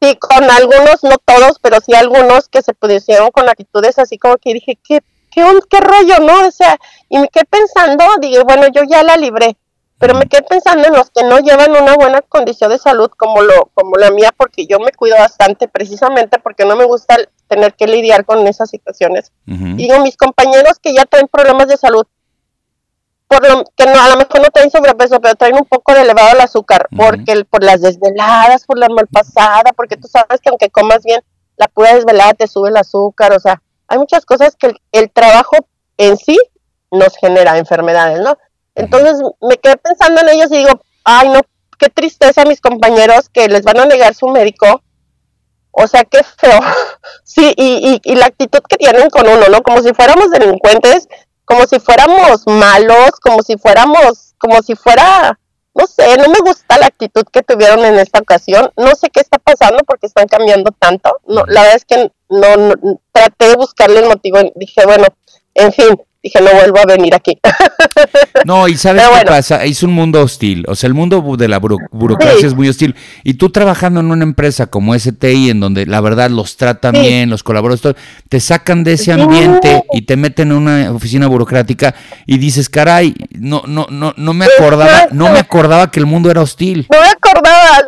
[0.00, 4.36] Sí, con algunos, no todos, pero sí algunos que se pusieron con actitudes así como
[4.38, 4.98] que dije, ¿qué,
[5.30, 6.48] qué, qué rollo, no?
[6.48, 6.76] O sea,
[7.08, 9.56] y me quedé pensando, dije, bueno, yo ya la libré
[10.02, 13.40] pero me quedé pensando en los que no llevan una buena condición de salud como
[13.40, 17.74] lo como la mía porque yo me cuido bastante precisamente porque no me gusta tener
[17.74, 19.30] que lidiar con esas situaciones.
[19.46, 22.04] Digo mis compañeros que ya traen problemas de salud
[23.28, 26.02] por lo que no, a lo mejor no traen sobrepeso pero traen un poco de
[26.02, 30.68] elevado el azúcar porque por las desveladas por la pasada, porque tú sabes que aunque
[30.68, 31.22] comas bien
[31.56, 35.58] la pura desvelada te sube el azúcar o sea hay muchas cosas que el trabajo
[35.96, 36.36] en sí
[36.90, 38.36] nos genera enfermedades no
[38.74, 41.40] entonces me quedé pensando en ellos y digo, ay no,
[41.78, 44.82] qué tristeza a mis compañeros que les van a negar su médico.
[45.72, 46.60] O sea, qué feo.
[47.24, 49.62] Sí, y, la actitud que tienen con uno, ¿no?
[49.62, 51.08] Como si fuéramos delincuentes,
[51.44, 55.38] como si fuéramos malos, como si fuéramos, como si fuera,
[55.74, 58.70] no sé, no me gusta la actitud que tuvieron en esta ocasión.
[58.76, 61.20] No sé qué está pasando porque están cambiando tanto.
[61.26, 62.74] No, la verdad es que no
[63.12, 64.40] traté de buscarle el motivo.
[64.54, 65.06] Dije, bueno,
[65.54, 67.38] en fin, dije, no vuelvo a venir aquí.
[68.44, 69.64] No, y ¿sabes qué pasa?
[69.64, 72.96] Es un mundo hostil, o sea, el mundo de la burocracia es muy hostil.
[73.22, 77.30] Y tú trabajando en una empresa como STI, en donde la verdad los tratan bien,
[77.30, 77.96] los colaboradores,
[78.28, 81.94] te sacan de ese ambiente y te meten en una oficina burocrática
[82.26, 86.30] y dices, caray, no, no, no, no me acordaba, no me acordaba que el mundo
[86.30, 86.88] era hostil.
[86.90, 87.84] No me acordaba,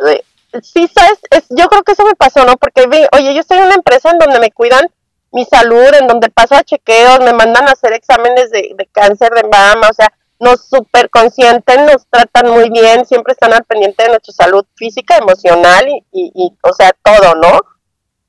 [0.61, 1.19] sí, sabes,
[1.49, 2.55] yo creo que eso me pasó, ¿no?
[2.57, 4.87] Porque, oye, yo estoy en una empresa en donde me cuidan
[5.35, 9.31] mi salud, en donde paso a chequeos, me mandan a hacer exámenes de, de cáncer
[9.31, 10.07] de mama, o sea,
[10.39, 15.17] nos super consienten, nos tratan muy bien, siempre están al pendiente de nuestra salud física,
[15.17, 17.59] emocional y, y, o sea, todo, ¿no?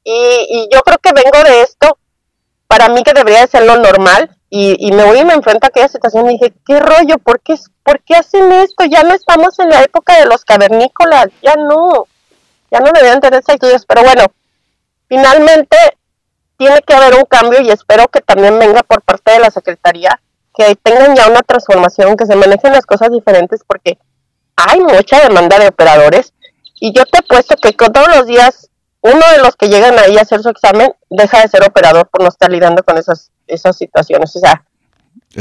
[0.02, 0.12] Y,
[0.50, 1.96] y, yo creo que vengo de esto,
[2.66, 5.64] para mí que debería de ser lo normal, y, y me voy y me enfrento
[5.66, 7.18] a aquella situación y dije, ¿qué rollo?
[7.18, 8.84] ¿Por qué, ¿Por qué hacen esto?
[8.84, 12.08] Ya no estamos en la época de los cavernícolas, ya no,
[12.72, 14.24] ya no deberían tener estudios, pero bueno,
[15.08, 15.76] finalmente
[16.56, 20.20] tiene que haber un cambio y espero que también venga por parte de la Secretaría
[20.56, 23.98] que tengan ya una transformación, que se manejen las cosas diferentes, porque
[24.56, 26.32] hay mucha demanda de operadores.
[26.80, 28.70] Y yo te he puesto que con todos los días
[29.02, 32.22] uno de los que llegan ahí a hacer su examen deja de ser operador por
[32.22, 34.34] no estar lidiando con esas, esas situaciones.
[34.34, 34.64] O sea,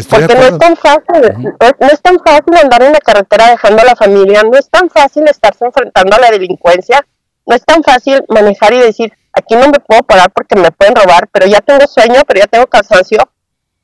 [0.09, 3.85] porque no es tan fácil, no es tan fácil andar en la carretera dejando a
[3.85, 7.05] la familia, no es tan fácil estarse enfrentando a la delincuencia,
[7.45, 10.95] no es tan fácil manejar y decir, aquí no me puedo parar porque me pueden
[10.95, 13.19] robar, pero ya tengo sueño, pero ya tengo cansancio,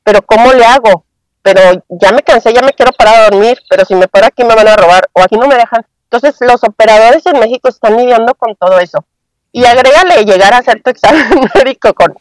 [0.02, 1.04] pero ¿cómo le hago?
[1.42, 4.44] pero ya me cansé, ya me quiero parar a dormir, pero si me paro aquí
[4.44, 5.84] me van a robar o aquí no me dejan.
[6.04, 9.04] Entonces los operadores en México están lidiando con todo eso.
[9.50, 12.14] Y agrégale llegar a hacer tu examen médico con,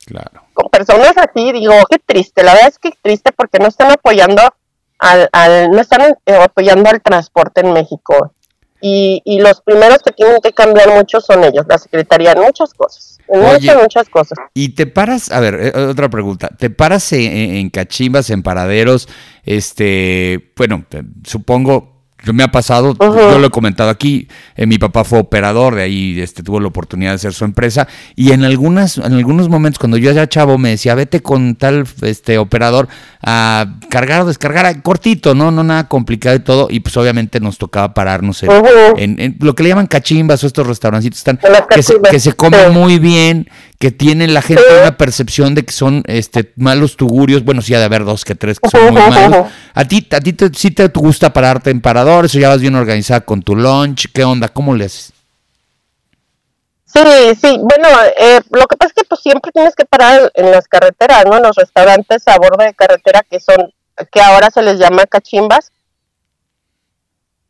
[0.53, 4.41] con personas así, digo, qué triste, la verdad es que triste porque no están apoyando
[4.99, 8.33] al, al no están eh, apoyando al transporte en México.
[8.81, 12.73] Y, y los primeros que tienen que cambiar mucho son ellos, la Secretaría, en muchas
[12.73, 14.39] cosas, en muchas, muchas cosas.
[14.55, 19.07] Y te paras, a ver, eh, otra pregunta, te paras en, cachimbas, en paraderos,
[19.45, 20.85] este, bueno,
[21.23, 21.90] supongo,
[22.33, 26.19] me ha pasado, yo lo he comentado aquí, eh, mi papá fue operador, de ahí
[26.21, 29.97] este, tuvo la oportunidad de hacer su empresa, y en algunas, en algunos momentos cuando
[29.97, 32.87] yo ya chavo me decía, vete con tal este operador
[33.23, 37.57] a cargar o descargar, cortito, no, no nada complicado y todo, y pues obviamente nos
[37.57, 41.39] tocaba pararnos en, lo que le llaman cachimbas o estos restaurancitos están,
[41.73, 43.47] que se, que se comen muy bien,
[43.81, 47.79] que tienen la gente una percepción de que son este malos tugurios, bueno, sí ha
[47.79, 49.47] de haber dos que tres que son muy malos.
[49.73, 52.75] ¿A ti, a ti te, sí te gusta pararte en paradores o ya vas bien
[52.75, 54.05] organizada con tu lunch?
[54.13, 54.49] ¿Qué onda?
[54.49, 55.13] ¿Cómo le haces?
[56.85, 56.99] Sí,
[57.41, 57.87] sí, bueno,
[58.19, 61.37] eh, lo que pasa es que pues siempre tienes que parar en las carreteras, ¿no?
[61.37, 63.73] En los restaurantes a bordo de carretera que son,
[64.11, 65.71] que ahora se les llama cachimbas.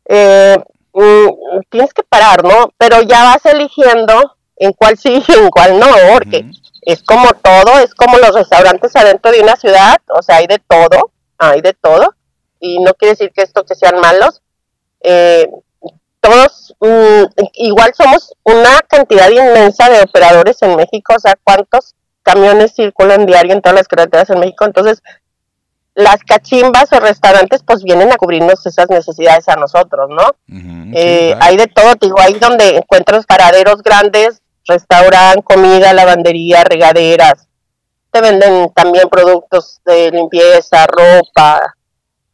[0.06, 0.56] Eh,
[0.94, 2.72] mm, tienes que parar, ¿no?
[2.78, 6.46] Pero ya vas eligiendo en cuál sí y en cuál no, porque
[6.82, 10.60] es como todo, es como los restaurantes adentro de una ciudad, o sea, hay de
[10.60, 12.14] todo, hay de todo,
[12.60, 14.40] y no quiere decir que esto que sean malos.
[15.00, 15.48] Eh,
[16.20, 22.72] todos, mm, igual somos una cantidad inmensa de operadores en México, o sea, cuántos camiones
[22.76, 25.02] circulan diario en todas las carreteras en México, entonces
[25.94, 30.30] las cachimbas o restaurantes pues vienen a cubrirnos esas necesidades a nosotros, ¿no?
[30.94, 37.48] Eh, hay de todo, digo, ahí donde encuentras paraderos grandes restaurante, comida, lavandería, regaderas.
[38.10, 41.74] Te venden también productos de limpieza, ropa,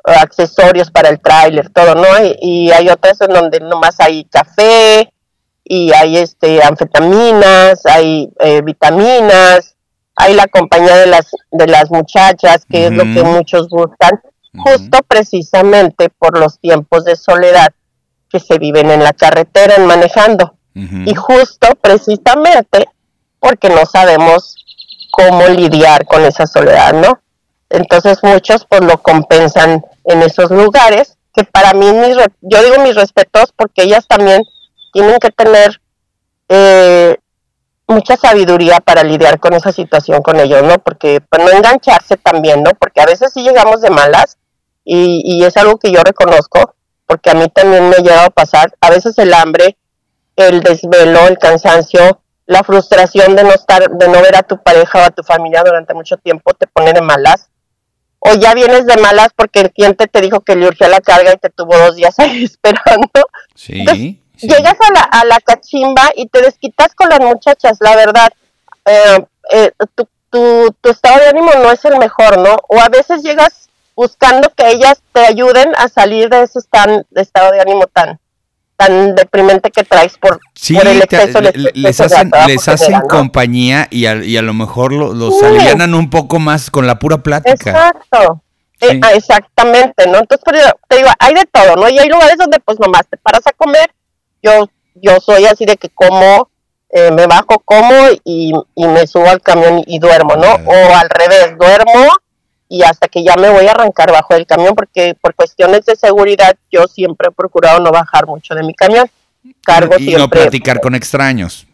[0.04, 2.06] accesorios para el tráiler, todo, ¿no?
[2.40, 5.12] Y, hay otras en donde nomás hay café
[5.64, 9.76] y hay este anfetaminas, hay eh, vitaminas,
[10.16, 14.20] hay la compañía de las de las muchachas, que es lo que muchos buscan,
[14.56, 17.68] justo precisamente por los tiempos de soledad
[18.30, 20.57] que se viven en la carretera en manejando.
[21.06, 22.88] Y justo precisamente
[23.40, 24.56] porque no sabemos
[25.10, 27.20] cómo lidiar con esa soledad, ¿no?
[27.70, 32.94] Entonces muchos pues lo compensan en esos lugares, que para mí, mis, yo digo mis
[32.94, 34.42] respetos porque ellas también
[34.92, 35.80] tienen que tener
[36.48, 37.16] eh,
[37.86, 40.78] mucha sabiduría para lidiar con esa situación con ellos, ¿no?
[40.78, 42.70] Porque pues, no engancharse también, ¿no?
[42.78, 44.38] Porque a veces sí llegamos de malas
[44.84, 46.74] y, y es algo que yo reconozco,
[47.06, 49.76] porque a mí también me ha llegado a pasar, a veces el hambre,
[50.46, 55.00] el desvelo, el cansancio, la frustración de no estar, de no ver a tu pareja
[55.00, 57.48] o a tu familia durante mucho tiempo te pone de malas.
[58.20, 61.32] O ya vienes de malas porque el cliente te dijo que le urgía la carga
[61.32, 63.10] y te tuvo dos días ahí esperando.
[63.54, 64.22] Sí.
[64.40, 68.32] Llegas a la, a la cachimba y te desquitas con las muchachas, la verdad.
[68.86, 72.56] Eh, eh, tu, tu, tu estado de ánimo no es el mejor, ¿no?
[72.68, 77.60] O a veces llegas buscando que ellas te ayuden a salir de ese estado de
[77.60, 78.20] ánimo tan,
[78.78, 80.38] tan deprimente que traes por,
[80.70, 85.94] el exceso, les hacen, les hacen compañía y a, y a, lo mejor los alivianan
[85.94, 87.70] un poco más con la pura plática.
[87.70, 88.40] Exacto.
[88.80, 90.18] Eh, ah, exactamente, ¿no?
[90.18, 90.44] Entonces,
[90.88, 91.88] te digo, hay de todo, ¿no?
[91.88, 93.90] Y hay lugares donde pues nomás te paras a comer.
[94.40, 94.68] Yo
[95.02, 96.48] yo soy así de que como,
[96.90, 97.92] eh, me bajo, como
[98.24, 100.52] y, y me subo al camión y, duermo, ¿no?
[100.52, 102.12] O al revés, duermo
[102.68, 105.96] y hasta que ya me voy a arrancar bajo el camión porque por cuestiones de
[105.96, 109.08] seguridad yo siempre he procurado no bajar mucho de mi camión.
[109.64, 111.66] Cargo y no platicar con extraños,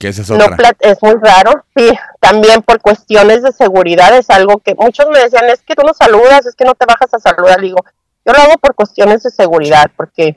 [0.00, 0.56] que esa es otra.
[0.80, 5.44] es muy raro, sí, también por cuestiones de seguridad es algo que muchos me decían,
[5.50, 7.60] es que tú no saludas, es que no te bajas a saludar.
[7.60, 7.78] Digo,
[8.26, 10.36] yo lo hago por cuestiones de seguridad, porque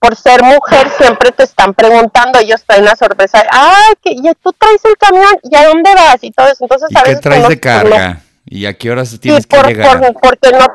[0.00, 4.52] por ser mujer siempre te están preguntando, ellos traen la sorpresa, ay, que y tú
[4.58, 6.16] traes el camión, ¿y a dónde vas?
[6.22, 6.64] Y todo eso.
[6.64, 8.22] Entonces, ¿Y a qué veces traes uno- de uno- carga?
[8.52, 10.00] ¿Y a qué horas tienes sí, por, que llegar?
[10.00, 10.66] por- porque no,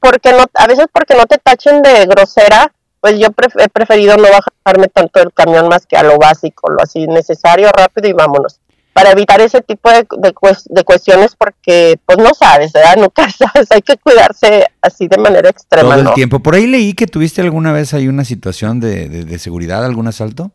[0.00, 4.16] porque no, a veces porque no te tachen de grosera, pues yo pref- he preferido
[4.16, 8.12] no bajarme tanto del camión más que a lo básico, lo así necesario, rápido y
[8.14, 8.58] vámonos.
[8.94, 10.34] Para evitar ese tipo de, de,
[10.70, 12.96] de cuestiones porque pues no sabes, ¿verdad?
[12.98, 16.14] Nunca sabes, hay que cuidarse así de manera extrema, Todo el ¿no?
[16.14, 16.40] tiempo.
[16.40, 20.08] Por ahí leí que tuviste alguna vez ahí una situación de, de- de seguridad, algún
[20.08, 20.50] asalto.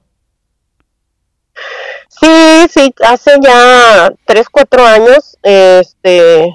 [2.10, 6.54] Sí, sí, hace ya tres, cuatro años, este,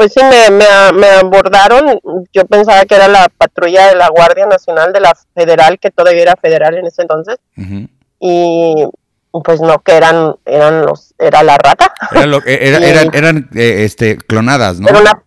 [0.00, 0.64] pues sí, me, me,
[0.98, 2.00] me abordaron.
[2.32, 6.22] Yo pensaba que era la patrulla de la Guardia Nacional de la Federal, que todavía
[6.22, 7.36] era federal en ese entonces,
[8.18, 8.74] y
[9.44, 11.92] pues no, que eran, eran los, era la rata.
[12.12, 12.84] Era lo- era- Sí.
[12.84, 14.88] eran eran, eh, este, clonadas, ¿no?
[14.88, 15.22] Era una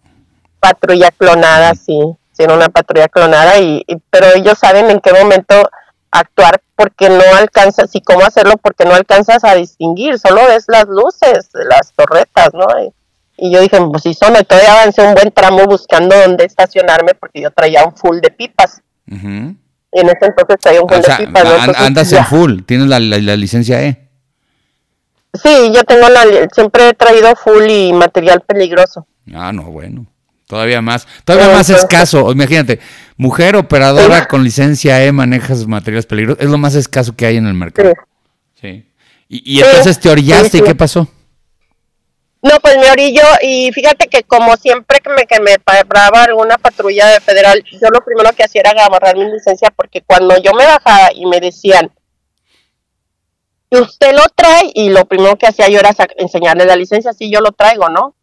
[0.59, 1.99] patrulla clonada, sí,
[2.31, 5.69] sí, era una patrulla clonada, y, y- pero ellos saben en qué momento
[6.09, 10.85] actuar porque no alcanzas y cómo hacerlo porque no alcanzas a distinguir, solo ves las
[10.87, 12.65] luces, las torretas, ¿no?
[12.83, 12.91] Y,
[13.37, 17.13] y yo dije, pues sí son, y todavía avancé un buen tramo buscando dónde estacionarme
[17.15, 18.81] porque yo traía un full de pipas.
[19.07, 21.43] Y en ese entonces traía un full O sea, de pipas.
[21.43, 21.49] ¿no?
[21.51, 22.17] an- Entonces, andas ya.
[22.19, 24.09] en full, tienes la, la- la licencia E.
[25.41, 29.07] Sí, yo tengo la, siempre he traído full y material peligroso.
[29.33, 30.05] Ah, no, bueno.
[30.47, 32.31] Todavía más, todavía más entonces- escaso.
[32.31, 32.79] Imagínate,
[33.17, 36.43] mujer operadora con licencia E manejas materiales peligrosos.
[36.43, 37.93] Es lo más escaso que hay en el mercado.
[38.61, 38.61] Sí.
[38.61, 38.89] Sí.
[39.29, 41.07] Y, y entonces te orillaste y qué pasó?
[42.43, 46.57] No, pues me orillo y fíjate que como siempre que me, que me paraba alguna
[46.57, 50.51] patrulla de federal, yo lo primero que hacía era agarrar mi licencia porque cuando yo
[50.53, 51.93] me bajaba y me decían,
[53.69, 57.31] "¿Y usted lo trae y lo primero que hacía yo era enseñarle la licencia, sí,
[57.31, 58.13] yo lo traigo, ¿no?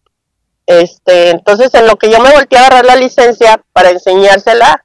[0.67, 4.85] Este, entonces en lo que yo me volteé a agarrar la licencia para enseñársela,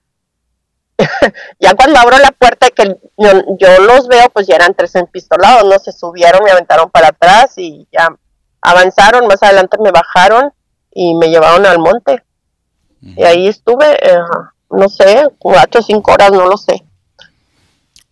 [1.60, 4.96] ya cuando abro la puerta y que yo, yo los veo, pues ya eran tres
[4.96, 5.78] empistolados, ¿no?
[5.80, 8.16] Se subieron, me aventaron para atrás y ya
[8.70, 10.52] avanzaron, más adelante me bajaron
[10.94, 12.24] y me llevaron al monte.
[13.02, 14.18] Y ahí estuve, eh,
[14.72, 16.84] no sé, cuatro o cinco horas, no lo sé.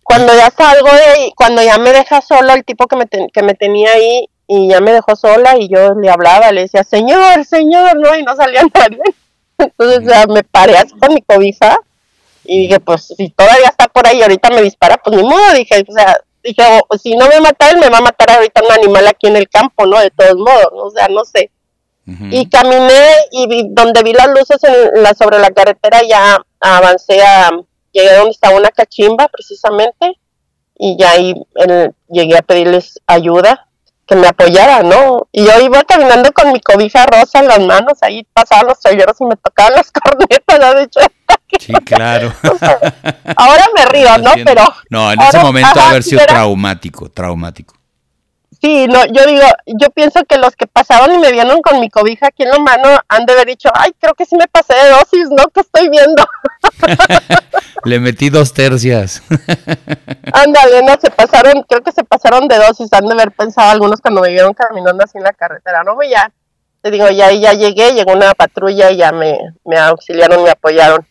[0.02, 3.28] Cuando ya salgo de ahí, cuando ya me deja sola el tipo que me, ten-
[3.32, 6.84] que me tenía ahí y ya me dejó sola y yo le hablaba, le decía,
[6.84, 9.00] señor, señor, no, y no salía nadie.
[9.58, 11.78] Entonces ya me paré así con mi cobija
[12.44, 15.82] y dije, pues si todavía está por ahí, ahorita me dispara, pues ni modo, dije,
[15.88, 18.70] o sea, dije, o- si no me mata él, me va a matar ahorita un
[18.72, 19.98] animal aquí en el campo, ¿no?
[19.98, 21.50] De todos modos, o sea, no sé.
[22.32, 23.02] Y caminé
[23.32, 27.50] y vi, donde vi las luces en la, sobre la carretera ya avancé a,
[27.92, 30.12] llegué a donde estaba una cachimba precisamente
[30.76, 33.68] y ya ahí el- llegué a pedirles ayuda,
[34.06, 35.28] que me apoyaran, ¿no?
[35.32, 39.16] Y yo iba caminando con mi cobija rosa en las manos, ahí pasaban los traileros
[39.20, 40.74] y me tocaban las cornetas, ¿no?
[40.74, 41.00] De hecho,
[41.60, 42.32] Sí, claro.
[43.36, 44.30] ahora me río, ¿no?
[44.30, 44.44] Entiendo.
[44.52, 47.74] Pero No, en ese momento ajá, haber sido era- traumático, traumático.
[48.60, 51.90] Sí, no, yo digo, yo pienso que los que pasaban y me vieron con mi
[51.90, 54.72] cobija aquí en la mano han de haber dicho, ay, creo que sí me pasé
[54.74, 55.48] de dosis, ¿no?
[55.48, 56.24] Que estoy viendo.
[57.84, 59.22] Le metí dos tercias.
[60.32, 64.00] Ándale, no, se pasaron, creo que se pasaron de dosis, han de haber pensado algunos
[64.00, 66.30] cuando me vieron caminando así en la carretera, no, pues ya,
[66.80, 69.36] te digo, ya, ya llegué, llegó una patrulla y ya me,
[69.66, 71.06] me auxiliaron, me apoyaron.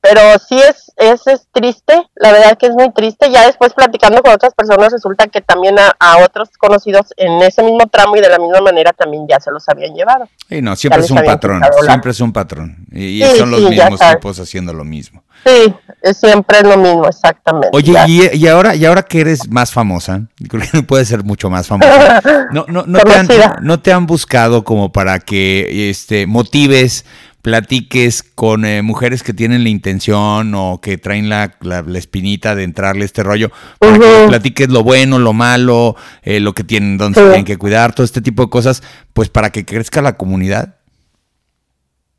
[0.00, 3.30] Pero sí es, es, es triste, la verdad que es muy triste.
[3.30, 7.62] Ya después platicando con otras personas resulta que también a, a otros conocidos en ese
[7.62, 10.28] mismo tramo y de la misma manera también ya se los habían llevado.
[10.48, 12.86] Sí, no, siempre Ya es un patrón, siempre es un patrón.
[12.92, 15.22] Y, y Sí, son los sí, mismos tipos haciendo lo mismo.
[15.44, 17.70] Sí, es siempre lo mismo, exactamente.
[17.72, 21.50] Oye, y, y ahora, y ahora que eres más famosa, creo que puede ser mucho
[21.50, 22.20] más famosa.
[22.52, 23.28] No, no, no, te han,
[23.60, 27.04] no te han buscado como para que este, motives,
[27.42, 32.54] platiques con eh, mujeres que tienen la intención o que traen la, la- la espinita
[32.54, 36.98] de entrarle este rollo, para que platiques lo bueno, lo malo, eh, lo que tienen,
[36.98, 40.16] dónde se tienen que cuidar, todo este tipo de cosas, pues para que crezca la
[40.16, 40.76] comunidad.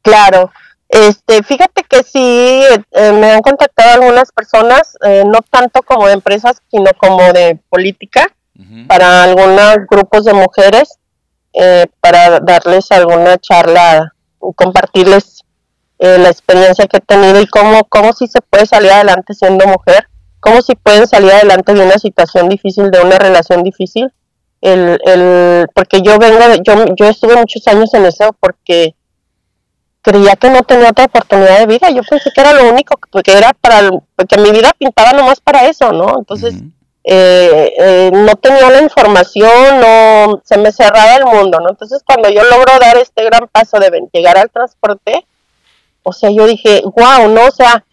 [0.02, 0.52] Claro.
[0.90, 6.14] Este, fíjate que sí, eh, me han contactado algunas personas, eh, no tanto como de
[6.14, 8.28] empresas, sino como de política,
[8.88, 11.00] para algunos grupos de mujeres,
[12.00, 14.14] para darles alguna charla,
[14.56, 15.42] compartirles
[16.00, 19.66] eh, la experiencia que he tenido y cómo, cómo sí se puede salir adelante siendo
[19.68, 20.08] mujer,
[20.40, 24.12] cómo sí pueden salir adelante de una situación difícil, de una relación difícil.
[24.62, 28.96] El, el, porque yo vengo, yo, yo estuve muchos años en eso porque
[30.02, 31.90] creía que no tenía otra oportunidad de vida.
[31.92, 35.14] Yo pensé que era lo único, que- que era para, el- que mi vida pintaba
[35.14, 36.16] nomás para eso, ¿no?
[36.20, 36.56] Entonces.
[37.04, 41.70] Eh, eh, no tenía la información, no, se me cerraba el mundo, ¿no?
[41.70, 45.26] Entonces cuando yo logro dar este gran paso de llegar al transporte,
[46.04, 47.48] o sea, yo dije, wow, ¿no?
[47.48, 47.84] O sea,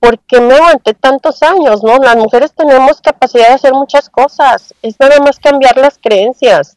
[0.00, 1.98] ¿por qué me aguanté tantos años, no?
[1.98, 6.76] Las mujeres tenemos capacidad de hacer muchas cosas, es nada más cambiar las creencias,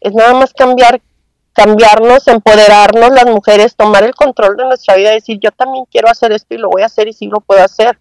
[0.00, 1.00] es nada más cambiar
[1.52, 6.32] cambiarnos, empoderarnos las mujeres, tomar el control de nuestra vida, decir yo también quiero hacer
[6.32, 7.98] esto y lo voy a hacer y sí lo puedo hacer.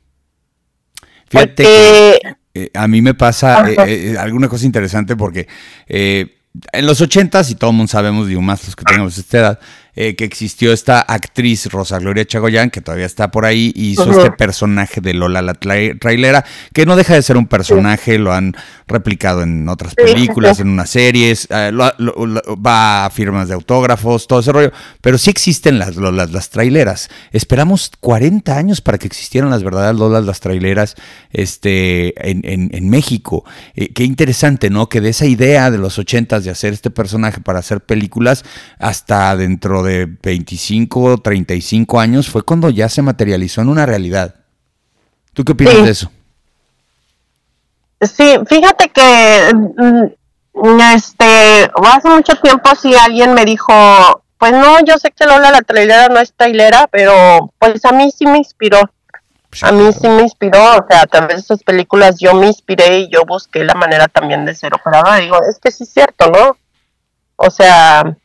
[1.27, 3.75] Fíjate que eh, a mí me pasa eh,
[4.11, 5.47] eh, alguna cosa interesante porque
[5.87, 9.59] en los ochentas, y todo el mundo sabemos, digo más los que tenemos esta edad,
[9.95, 14.09] eh, que existió esta actriz Rosa Gloria Chagoyán, que todavía está por ahí, y hizo
[14.11, 18.55] este personaje de Lola la trailera, que no deja de ser un personaje, lo han
[18.87, 24.51] replicado en otras películas, en unas series, eh, va a firmas de autógrafos, todo ese
[24.51, 24.71] rollo,
[25.01, 27.09] pero sí existen las Lolas las traileras.
[27.31, 30.95] Esperamos 40 años para que existieran las verdaderas Lolas las traileras
[31.31, 33.43] este, en, México.
[33.75, 34.89] Eh, qué interesante, ¿no?
[34.89, 38.43] Que de esa idea de los ochentas de hacer este personaje para hacer películas
[38.79, 43.85] hasta dentro de de 25 o 35 años fue cuando ya se materializó en una
[43.85, 44.35] realidad.
[45.33, 46.11] ¿Tú qué opinas de eso?
[48.01, 53.73] Sí, fíjate que mm, este hace mucho tiempo si alguien me dijo,
[54.37, 58.09] pues no, yo sé que Lola la trailera no es trailera, pero pues a mí
[58.11, 58.79] sí me inspiró.
[59.61, 62.99] a mí sí me inspiró, o sea, a través de esas películas yo me inspiré
[62.99, 65.17] y yo busqué la manera también de ser operadora.
[65.17, 66.57] Digo, es que sí es cierto, ¿no?
[67.35, 68.15] O sea,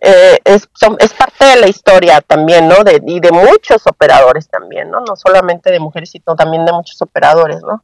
[0.00, 0.68] eh, es,
[0.98, 2.84] es parte de la historia también, ¿no?
[2.84, 5.00] De, y de muchos operadores también, ¿no?
[5.00, 7.82] No solamente de mujeres, sino también de muchos operadores, ¿no?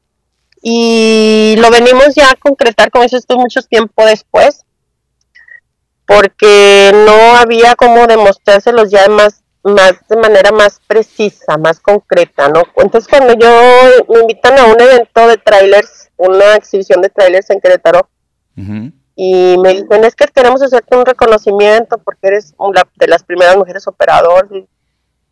[0.62, 4.64] Y lo venimos ya a concretar, con eso esto mucho tiempo después,
[6.06, 12.62] porque no había como demostrárselos ya más, más de manera más precisa, más concreta, ¿no?
[12.76, 13.50] Entonces cuando yo
[14.08, 18.08] me invitan a un evento de trailers, una exhibición de trailers en Querétaro,
[19.18, 23.56] y me dicen, es que queremos hacerte un reconocimiento porque eres una de las primeras
[23.56, 24.50] mujeres operadoras.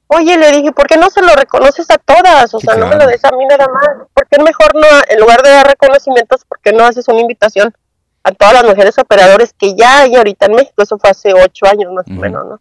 [0.06, 2.54] Oye, le dije, ¿por qué no se lo reconoces a todas?
[2.54, 4.08] O sea, no me lo des a mí nada más.
[4.14, 7.74] ¿Por qué mejor no, en lugar de dar reconocimientos, por qué no haces una invitación
[8.22, 10.82] a todas las mujeres operadoras que ya hay ahorita en México?
[10.82, 12.60] Eso fue hace ocho años más o menos, ¿no?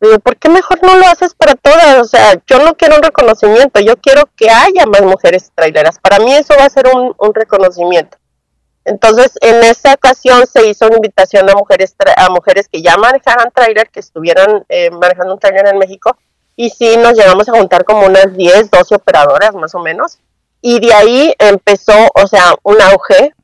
[0.00, 2.00] Digo, ¿por qué mejor no lo haces para todas?
[2.00, 5.98] O sea, yo no quiero un reconocimiento, yo quiero que haya más mujeres traileras.
[5.98, 8.16] Para mí eso va a ser un, un reconocimiento.
[8.84, 13.50] Entonces, en esa ocasión se hizo una invitación a mujeres a mujeres que ya manejaran
[13.52, 16.16] trailer, que estuvieran eh, manejando un trailer en México,
[16.56, 20.18] y sí nos llegamos a juntar como unas 10, 12 operadoras más o menos,
[20.60, 23.34] y de ahí empezó, o sea, un auge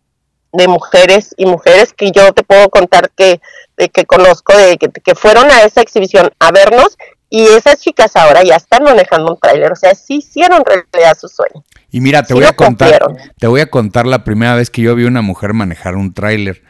[0.53, 3.41] de mujeres y mujeres que yo te puedo contar que,
[3.77, 8.43] que conozco, de, que, que fueron a esa exhibición a vernos y esas chicas ahora
[8.43, 11.65] ya están manejando un tráiler, o sea, sí hicieron realidad su sueño.
[11.91, 13.03] Y mira, te voy a contar,
[13.39, 16.63] te voy a contar la primera vez que yo vi una mujer manejar un tráiler.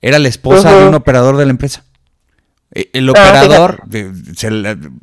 [0.00, 1.84] Era la esposa de un operador de la empresa.
[2.76, 3.82] Eh, el ah, operador,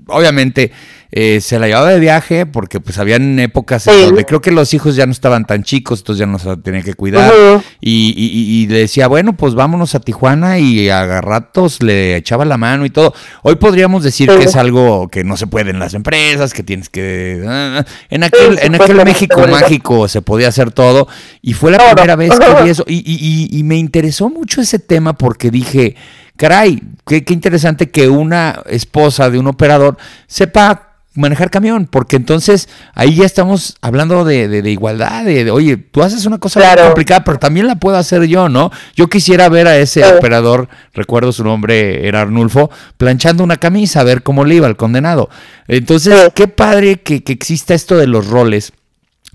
[0.07, 0.74] obviamente,
[1.13, 4.74] eh, se la llevaba de viaje porque pues habían épocas en donde creo que los
[4.74, 7.34] hijos ya no estaban tan chicos, entonces ya no se tenía que cuidar.
[7.80, 12.86] y, le decía, bueno, pues vámonos a Tijuana y a ratos le echaba la mano
[12.86, 13.13] y todo.
[13.41, 16.89] Hoy podríamos decir que es algo que no se puede en las empresas, que tienes
[16.89, 17.41] que...
[17.47, 21.07] Ah, en aquel, en aquel México mágico se podía hacer todo
[21.41, 22.84] y fue la primera vez que vi eso.
[22.86, 25.95] y me interesó mucho ese tema porque dije
[26.42, 33.14] caray, qué, interesante que una esposa de un operador sepa manejar camión, porque entonces ahí
[33.18, 37.76] ya estamos hablando de, igualdad, de, oye, tú haces una cosa complicada, pero también la
[37.76, 38.72] puedo hacer yo, ¿no?
[38.96, 44.04] Yo quisiera ver a ese operador, recuerdo su nombre era Arnulfo, planchando una camisa, a
[44.04, 45.30] ver cómo le iba al condenado.
[45.68, 48.74] Entonces, qué padre que, que exista esto de los roles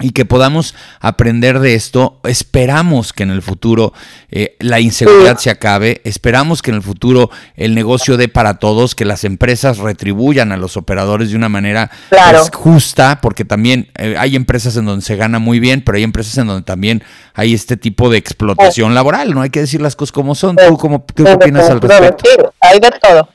[0.01, 2.21] y que podamos aprender de esto.
[2.25, 3.93] Esperamos que en el futuro
[4.31, 8.95] eh, la inseguridad se acabe, esperamos que en el futuro el negocio dé para todos,
[8.95, 14.17] que las empresas retribuyan a los operadores de una manera pues, justa, porque también eh,
[14.19, 17.03] hay empresas en donde se gana muy bien, pero hay empresas en donde también
[17.35, 20.57] hay este tipo de explotación laboral, no hay que decir las cosas como son.
[20.57, 22.53] ¿Tú cómo, qué opinas al respecto?
[22.61, 23.29] hay de todo.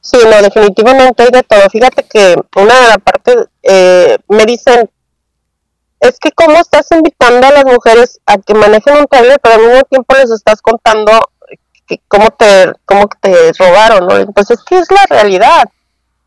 [0.00, 1.68] Sí, no, definitivamente hay de todo.
[1.68, 4.88] Fíjate que una de las partes, eh, me dicen
[6.00, 9.66] es que cómo estás invitando a las mujeres a que manejen un trailer, pero al
[9.66, 11.12] mismo tiempo les estás contando
[11.86, 14.16] que cómo te cómo te robaron, ¿no?
[14.16, 15.64] Entonces, ¿qué es la realidad?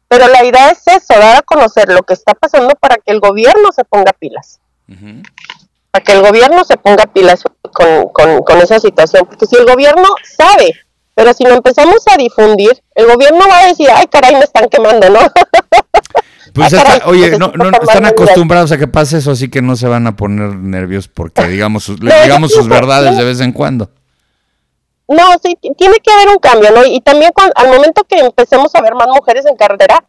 [0.07, 3.19] Pero la idea es eso, dar a conocer lo que está pasando para que el
[3.19, 4.59] gobierno se ponga pilas.
[5.91, 9.27] Para que el gobierno se ponga pilas con, con, con esa situación.
[9.27, 10.73] Porque si el gobierno sabe,
[11.13, 14.67] pero si no empezamos a difundir, el gobierno va a decir, ay, caray, me están
[14.67, 15.19] quemando, ¿no?
[16.53, 19.61] Pues Ah, está- caray, oye, no, no, están acostumbrados a que pase eso, así que
[19.61, 23.39] no se van a poner nervios porque digamos sus, No, digamos sus verdades de vez
[23.41, 23.89] en cuando.
[25.07, 26.85] No, sí, ti- tiene que haber un cambio, ¿no?
[26.85, 30.03] Y también al momento que empecemos a ver más mujeres en carretera,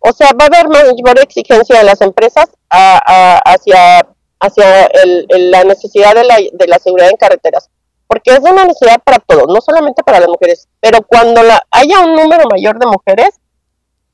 [0.00, 4.06] o sea, va a haber mayor exigencia de las empresas a- a- hacia,
[4.40, 7.68] hacia el- el- la necesidad de la, de la seguridad en carreteras,
[8.08, 12.00] porque es una necesidad para todos, no solamente para las mujeres, pero cuando la, haya
[12.00, 13.28] un número mayor de mujeres,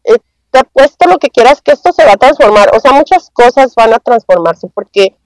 [0.04, 0.18] eh,
[0.50, 3.74] te apuesto lo que quieras que esto se va a transformar, o sea, muchas cosas
[3.74, 5.16] van a transformarse, porque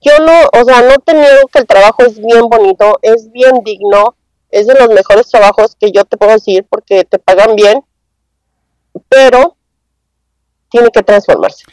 [0.00, 3.62] yo no, o sea, no te niego que el trabajo es bien bonito, es bien
[3.64, 4.14] digno,
[4.50, 7.82] es de los mejores trabajos que yo te puedo decir porque te pagan bien,
[9.08, 9.56] pero
[10.70, 11.64] tiene que transformarse.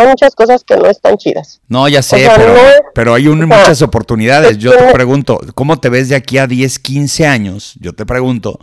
[0.00, 1.60] Hay muchas cosas que no están chidas.
[1.68, 2.60] No, ya sé, sea, pero, no-
[2.94, 4.58] pero hay un- o sea, muchas oportunidades.
[4.58, 7.74] Yo te pregunto, ¿cómo te ves de aquí a 10, 15 años?
[7.80, 8.58] Yo te pregunto,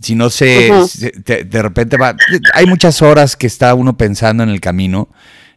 [0.00, 0.70] si no sé,
[1.24, 2.16] te- de repente va,
[2.54, 5.08] hay muchas horas que está uno pensando en el camino.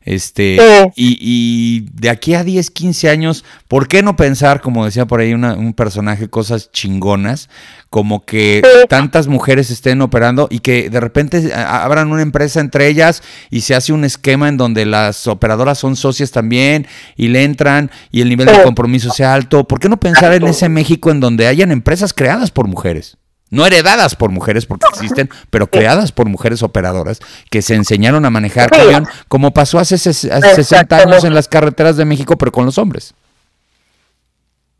[0.03, 0.91] Este, Sí.
[0.95, 5.19] y, y de aquí a 10, 15 años, ¿por qué no pensar, como decía por
[5.19, 7.49] ahí una- un personaje, cosas chingonas,
[7.91, 8.87] como que Sí.
[8.89, 13.21] tantas mujeres estén operando y que de repente a- abran una empresa entre ellas
[13.51, 17.91] y se hace un esquema en donde las operadoras son socias también y le entran
[18.11, 19.67] y el nivel de compromiso sea alto?
[19.67, 23.17] ¿Por qué no pensar en ese México en donde hayan empresas creadas por mujeres?
[23.51, 28.29] No heredadas por mujeres porque existen, pero creadas por mujeres operadoras que se enseñaron a
[28.29, 32.65] manejar camión, como pasó hace, hace 60 años en las carreteras de México, pero con
[32.65, 33.13] los hombres.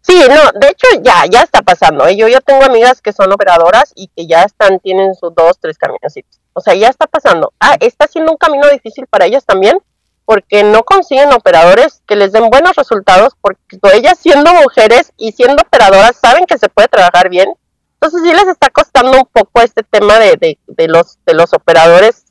[0.01, 2.07] Sí, no, de hecho ya, ya está pasando.
[2.07, 2.15] ¿eh?
[2.15, 5.77] Yo ya tengo amigas que son operadoras y que ya están, tienen sus dos, tres
[5.77, 6.39] camioncitos.
[6.53, 7.53] O sea, ya está pasando.
[7.59, 9.77] Ah, está siendo un camino difícil para ellas también,
[10.25, 13.61] porque no consiguen operadores que les den buenos resultados, porque
[13.93, 17.53] ellas siendo mujeres y siendo operadoras saben que se puede trabajar bien.
[18.01, 21.53] Entonces sí les está costando un poco este tema de, de, de los, de los
[21.53, 22.25] operadores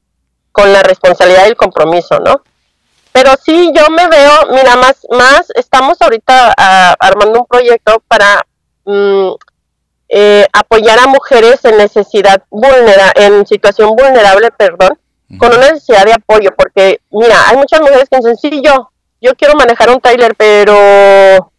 [0.51, 2.43] con la responsabilidad y el compromiso, ¿no?
[3.13, 8.45] Pero sí, yo me veo, mira, más, más, estamos ahorita ah, armando un proyecto para
[8.85, 9.31] mm,
[10.09, 14.99] eh, apoyar a mujeres en necesidad vulnera, en situación vulnerable, perdón,
[15.39, 18.91] con una necesidad de apoyo, porque mira, hay muchas mujeres que dicen, sí, yo,
[19.21, 21.53] yo quiero manejar un trailer, pero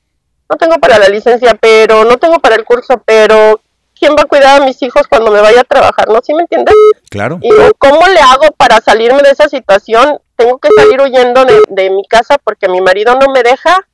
[0.49, 3.61] no tengo para la licencia, pero no tengo para el curso, pero
[4.01, 6.09] ¿quién va a cuidar a mis hijos cuando me vaya a trabajar?
[6.09, 6.19] ¿No?
[6.23, 6.73] ¿Sí me entiendes?
[7.09, 7.37] Claro.
[7.41, 10.19] Y digo, ¿cómo le hago para salirme de esa situación?
[10.35, 13.87] Tengo que salir huyendo de, de mi casa porque mi marido no me deja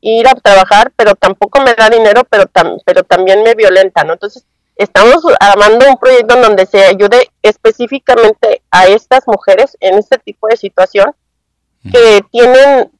[0.00, 4.14] ir a trabajar, pero tampoco me da dinero, pero, tam- pero también me violenta, ¿no?
[4.14, 4.44] Entonces,
[4.76, 10.48] estamos armando un proyecto en donde se ayude específicamente a estas mujeres en este tipo
[10.48, 11.14] de situación
[11.92, 12.90] que tienen,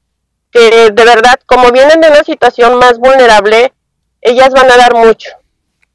[0.50, 3.72] que de verdad, como vienen de una situación más vulnerable,
[4.20, 5.30] ellas van a dar mucho.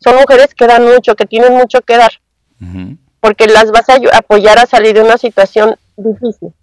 [0.05, 2.11] Son mujeres que dan mucho, que tienen mucho que dar
[3.19, 6.53] porque las vas a apoyar a salir de una situación difícil.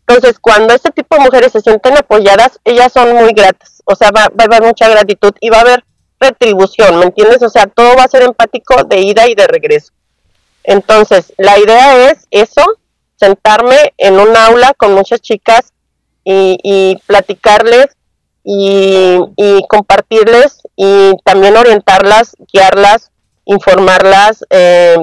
[0.00, 4.10] Entonces, cuando este tipo de mujeres se sienten apoyadas, ellas son muy gratas, o sea,
[4.10, 5.84] va, va a haber mucha gratitud y va a haber
[6.18, 7.40] retribución, ¿me entiendes?
[7.42, 9.92] O sea, todo va a ser empático de ida y de regreso.
[10.64, 12.64] Entonces, la idea es eso,
[13.14, 15.72] sentarme en un aula con muchas chicas
[16.24, 17.86] y, y platicarles
[18.44, 23.10] y, y compartirles y también orientarlas, guiarlas,
[23.44, 24.96] informarlas, eh,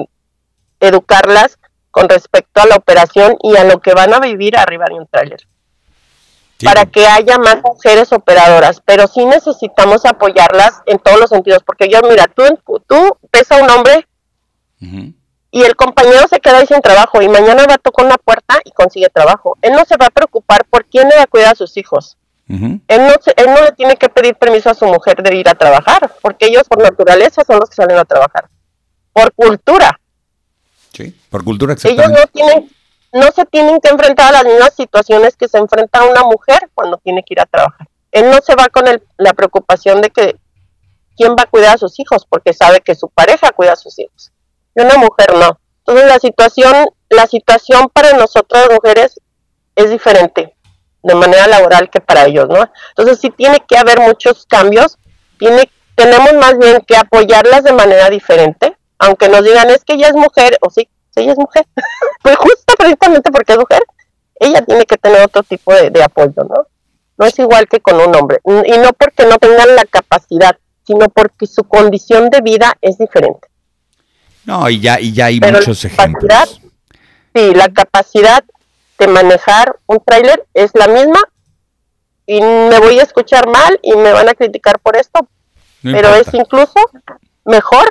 [0.80, 1.58] educarlas
[1.90, 5.06] con respecto a la operación y a lo que van a vivir arriba de un
[5.06, 5.46] tráiler
[6.60, 6.66] Sí.
[6.66, 11.88] para que haya más mujeres operadoras, pero sí necesitamos apoyarlas en todos los sentidos, porque
[11.88, 12.42] yo, mira, tú,
[12.88, 14.08] tú ves a un hombre
[15.52, 18.58] y el compañero se queda ahí sin trabajo y mañana va a tocar una puerta
[18.64, 19.56] y consigue trabajo.
[19.62, 22.16] Él no se va a preocupar por quién le va a cuidar a sus hijos.
[22.88, 25.48] Él no, se- él no le tiene que pedir permiso a su mujer de ir
[25.48, 28.48] a trabajar, porque ellos por naturaleza son los que salen a trabajar.
[29.12, 30.00] Por cultura.
[30.92, 31.14] Sí.
[31.30, 32.70] Por cultura, Ellos no tienen,
[33.12, 36.96] no se tienen que enfrentar a las mismas situaciones que se enfrenta una mujer cuando
[36.98, 37.86] tiene que ir a trabajar.
[38.12, 40.36] Él no se va con el- la preocupación de que
[41.16, 43.98] quién va a cuidar a sus hijos, porque sabe que su pareja cuida a sus
[43.98, 44.32] hijos.
[44.74, 45.58] Y una mujer no.
[45.80, 49.20] Entonces la situación, la situación para nosotras mujeres
[49.74, 50.54] es diferente
[51.02, 52.70] de manera laboral que para ellos, ¿no?
[52.90, 54.98] Entonces sí tiene que haber muchos cambios,
[55.38, 60.08] tiene, tenemos más bien que apoyarlas de manera diferente, aunque nos digan es que ella
[60.08, 61.66] es mujer, o sí, sí, ella es mujer,
[62.22, 63.82] pues justo precisamente porque es mujer,
[64.40, 66.66] ella tiene que tener otro tipo de, de apoyo, ¿no?
[67.16, 71.08] No es igual que con un hombre, y no porque no tengan la capacidad, sino
[71.08, 73.48] porque su condición de vida es diferente.
[74.44, 76.60] No, y ya, y ya hay Pero muchos ejemplos.
[77.34, 78.42] sí, la capacidad
[78.98, 81.20] de manejar un tráiler es la misma
[82.26, 85.20] y me voy a escuchar mal y me van a criticar por esto,
[85.82, 86.18] No pero importa.
[86.30, 86.74] es incluso
[87.44, 87.88] mejor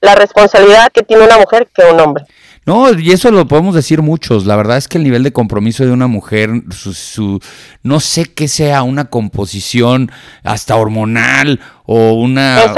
[0.00, 2.24] la responsabilidad que tiene una mujer que un hombre.
[2.64, 4.46] No, y eso lo podemos decir muchos.
[4.46, 7.40] La verdad es que el nivel de compromiso de una mujer, su,
[7.82, 10.12] no sé qué sea una composición
[10.44, 12.72] hasta hormonal o una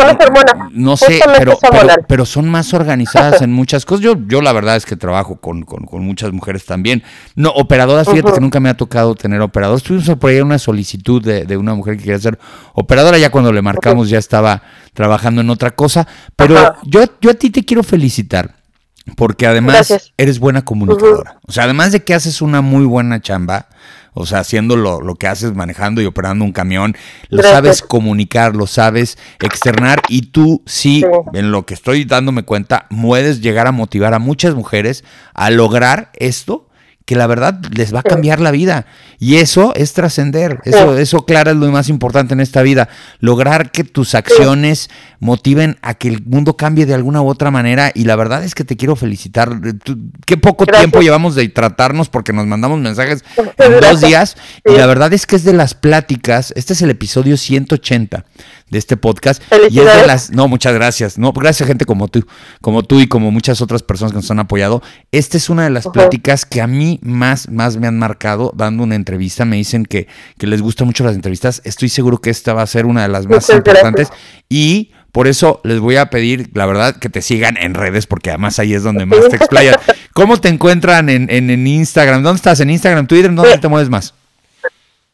[0.73, 1.59] no sé pero,
[2.09, 4.03] pero, son más organizadas en muchas cosas.
[4.03, 7.03] Yo yo la verdad es que trabajo con, con, muchas mujeres también.
[7.35, 11.23] No operadoras fíjate que nunca me ha tocado tener operadoras tuvimos por ahí una solicitud
[11.23, 12.39] de, de, una mujer que quería ser
[12.73, 13.19] operadora.
[13.19, 14.63] Ya cuando le marcamos ya estaba
[14.95, 16.09] trabajando en otra cosa.
[16.37, 18.64] Pero yo yo a ti te quiero felicitar
[19.17, 21.39] porque además eres buena comunicadora.
[21.47, 23.69] O sea, además de que haces una muy buena chamba,
[24.15, 26.97] o sea, haciendo lo, que haces, manejando y operando un camión,
[27.29, 32.87] lo sabes comunicar, lo sabes externar y tú sí, en lo que estoy dándome cuenta,
[33.03, 36.69] puedes llegar a motivar a muchas mujeres a lograr esto
[37.05, 38.87] que la verdad les va a cambiar la vida.
[39.25, 40.61] Y eso es trascender.
[40.65, 42.91] Eso, eso, Clara, es lo más importante en esta vida.
[43.21, 47.91] Lograr que tus acciones motiven a que el mundo cambie de alguna u otra manera.
[47.95, 49.59] Y la verdad es que te quiero felicitar.
[50.27, 53.25] qué poco tiempo llevamos de tratarnos porque nos mandamos mensajes
[53.57, 54.37] en dos días.
[54.63, 56.53] Y la verdad es que es de las pláticas.
[56.55, 58.27] Este es el episodio 180
[58.69, 59.43] de este podcast.
[59.71, 60.33] Y es de las.
[60.33, 61.17] No, muchas gracias.
[61.17, 62.27] No, gracias a gente como tú,
[62.61, 64.83] como tú y como muchas otras personas que nos han apoyado.
[65.13, 68.83] Esta es una de las pláticas que a mí más, más me han marcado dando
[68.83, 69.14] una entrevista.
[69.17, 70.09] Me dicen que,
[70.39, 71.63] que les gustan mucho las entrevistas.
[71.65, 74.09] Estoy seguro que esta va a ser una de las más importantes.
[74.49, 78.31] Y por eso les voy a pedir, la verdad, que te sigan en redes, porque
[78.31, 79.79] además ahí es donde más te explayas.
[80.13, 82.25] ¿Cómo te encuentran en, en, Instagram?
[82.25, 82.59] ¿Dónde estás?
[82.59, 83.33] ¿En Instagram, Twitter?
[83.33, 84.13] ¿Dónde te mueves más?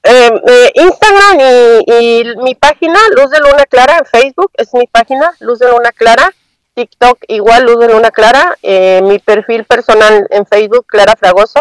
[0.03, 5.35] Eh, eh, Instagram y, mi página, Luz de Luna Clara, en Facebook es mi página,
[5.41, 6.33] Luz de Luna Clara.
[6.73, 8.57] TikTok igual, Luz de Luna Clara.
[8.63, 11.61] Eh, mi perfil personal en Facebook, Clara Fragoso.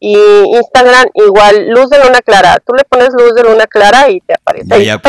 [0.00, 2.58] Y Instagram igual, Luz de Luna Clara.
[2.66, 4.96] Tú le pones Luz de Luna Clara y te aparece.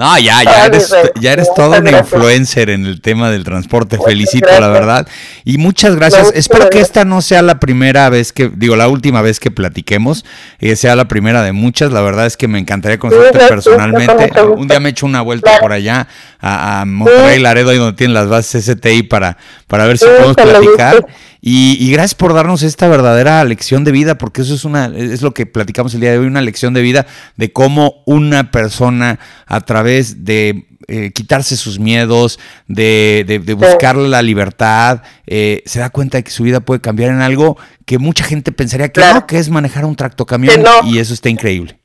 [0.00, 3.98] No, ya, ya eres, ya eres todo un influencer en el tema del transporte.
[4.02, 5.06] Felicito, la verdad.
[5.44, 6.32] Y muchas gracias.
[6.34, 10.24] Espero que esta no sea la primera vez que, digo, la última vez que platiquemos,
[10.58, 11.92] y sea la primera de muchas.
[11.92, 14.40] La verdad es que me encantaría conocerte personalmente.
[14.56, 16.08] Un día me echo una vuelta por allá
[16.40, 19.36] a, Monterrey, Laredo, ahí donde tienen las bases STI para,
[19.66, 21.06] para ver si podemos platicar.
[21.42, 25.32] Y, gracias por darnos esta verdadera lección de vida, porque eso es una, es lo
[25.32, 29.62] que platicamos el día de hoy, una lección de vida de cómo una persona a
[29.62, 36.18] través de eh, quitarse sus miedos, de, de, buscar la libertad, eh, se da cuenta
[36.18, 39.38] de que su vida puede cambiar en algo que mucha gente pensaría que no, que
[39.38, 41.78] es manejar un tractocamión y eso está increíble.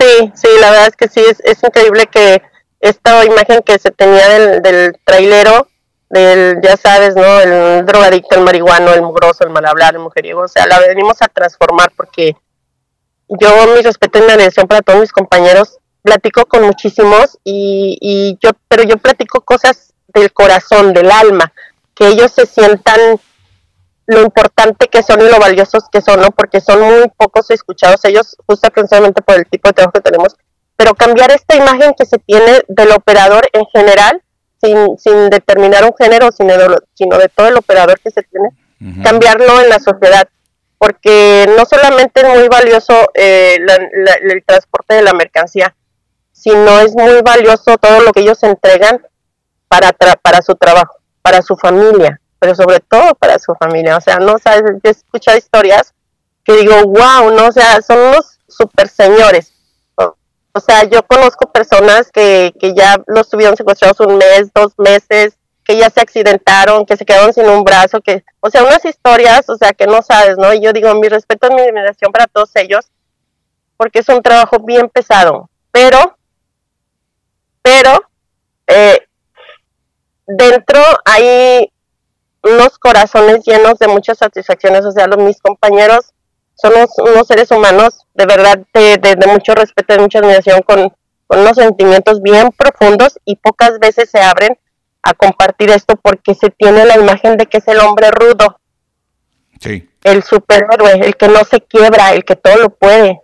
[0.00, 2.42] Sí, sí, la verdad es que sí, es, es increíble que
[2.80, 5.68] esta imagen que se tenía del, del trailero
[6.08, 7.40] del, ya sabes, ¿no?
[7.40, 11.20] El drogadicto, el marihuano, el mugroso, el mal hablar, el mujeriego, o sea, la venimos
[11.20, 12.36] a transformar porque
[13.28, 18.38] yo mi respeto y mi adhesión para todos mis compañeros, platico con muchísimos y, y
[18.40, 21.52] yo, pero yo platico cosas del corazón, del alma,
[21.94, 23.18] que ellos se sientan
[24.06, 26.30] lo importante que son y lo valiosos que son, ¿no?
[26.30, 30.36] Porque son muy pocos escuchados ellos, justo por el tipo de trabajo que tenemos,
[30.76, 34.22] pero cambiar esta imagen que se tiene del operador en general
[34.60, 38.50] sin, sin determinar un género, sino de, sino de todo el operador que se tiene,
[39.02, 40.28] cambiarlo en la sociedad,
[40.78, 45.74] porque no solamente es muy valioso eh, el transporte de la mercancía,
[46.32, 49.04] sino es muy valioso todo lo que ellos entregan
[49.68, 53.96] para, para su trabajo, para su familia, pero sobre todo para su familia.
[53.96, 55.94] O sea, no sabes, yo he escuchado historias
[56.44, 59.55] que digo, wow, no, o sea, son unos super señores
[60.56, 65.36] o sea, yo conozco personas que, que ya los tuvieron secuestrados un mes, dos meses,
[65.62, 69.50] que ya se accidentaron, que se quedaron sin un brazo, que, o sea, unas historias,
[69.50, 70.54] o sea, que no sabes, ¿no?
[70.54, 72.86] Y yo digo, mi respeto y mi admiración para todos ellos,
[73.76, 76.16] porque es un trabajo bien pesado, pero,
[77.60, 78.00] pero,
[78.66, 79.06] eh,
[80.26, 81.70] dentro hay
[82.44, 86.14] unos corazones llenos de muchas satisfacciones, o sea, los, mis compañeros
[86.56, 90.92] somos unos seres humanos de verdad de, mucho respeto, de mucha admiración, con,
[91.28, 94.56] unos sentimientos bien profundos y pocas veces se abren
[95.02, 98.60] a compartir esto porque se tiene la imagen de que es el hombre rudo.
[99.60, 99.88] Sí.
[100.04, 103.20] El superhéroe, el que no se quiebra, el que todo lo puede.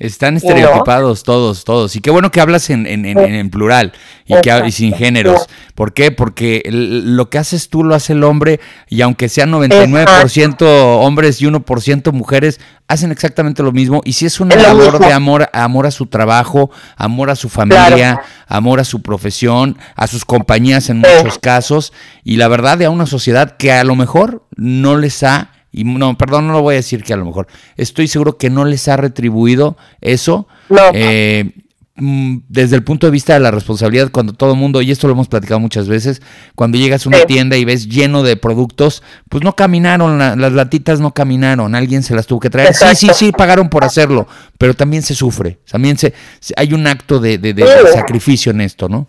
[0.00, 1.94] Están estereotipados todos, todos.
[1.94, 3.92] Y qué bueno que hablas en, en, en, plural
[4.26, 5.46] y, que, sin géneros.
[5.76, 6.10] ¿Por qué?
[6.10, 10.66] Porque lo que haces tú lo hace el hombre y aunque sean 99%
[11.00, 14.02] hombres y 1% mujeres, hacen exactamente lo mismo.
[14.04, 18.20] Y si es un labor de amor, amor a su trabajo, amor a su familia,
[18.48, 21.92] amor a su profesión, a sus compañías en muchos casos.
[22.24, 25.84] Y la verdad de a una sociedad que a lo mejor no les ha y
[25.84, 27.46] no, perdón, no lo voy a decir que a lo mejor,
[27.76, 30.46] estoy seguro que no les ha retribuido eso.
[30.94, 31.50] Eh,
[31.96, 35.06] mm, desde el punto de vista de la responsabilidad, cuando todo el mundo, y esto
[35.06, 36.22] lo hemos platicado muchas veces,
[36.54, 37.24] cuando llegas a una Sí.
[37.26, 42.02] tienda y ves lleno de productos, pues no caminaron, la- las latitas no caminaron, alguien
[42.02, 42.74] se las tuvo que traer.
[42.74, 44.26] Sí, sí, sí, pagaron por hacerlo,
[44.58, 46.14] pero también se sufre, también se,
[46.56, 47.84] hay un acto de, de- de- Sí.
[47.84, 49.06] de sacrificio en esto, ¿no?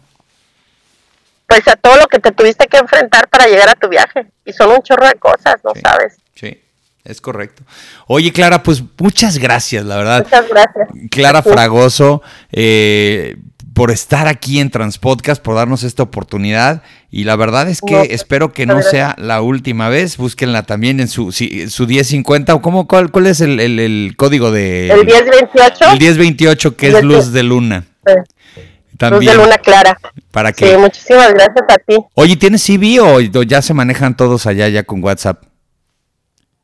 [1.47, 4.25] Pues a todo lo que te tuviste que enfrentar para llegar a tu viaje.
[4.45, 5.81] Y son un chorro de cosas, ¿no Sí.
[5.83, 6.17] sabes?
[6.35, 6.59] Sí,
[7.03, 7.63] es correcto.
[8.07, 10.23] Oye, Clara, pues muchas gracias, la verdad.
[10.25, 10.87] Muchas gracias.
[11.11, 11.49] Clara Sí.
[11.49, 12.21] Fragoso,
[12.51, 13.37] eh,
[13.73, 16.81] por estar aquí en Transpodcast, por darnos esta oportunidad.
[17.11, 20.17] Y la verdad es que No, pues, espero que no sea la última vez.
[20.17, 22.53] Búsquenla también en su, si- su 1050.
[22.55, 24.89] ¿O cómo, cuál, cuál es el, el- el código de.
[24.91, 25.85] El 1028.
[25.91, 27.85] El 1028, que es luz de luna.
[28.07, 28.15] eh,
[29.11, 29.97] Luz de luna clara.
[30.31, 30.77] Para Sí, que.
[30.77, 31.97] muchísimas gracias a ti.
[32.13, 35.43] Oye, ¿tienes CV o ya se manejan todos allá ya con WhatsApp?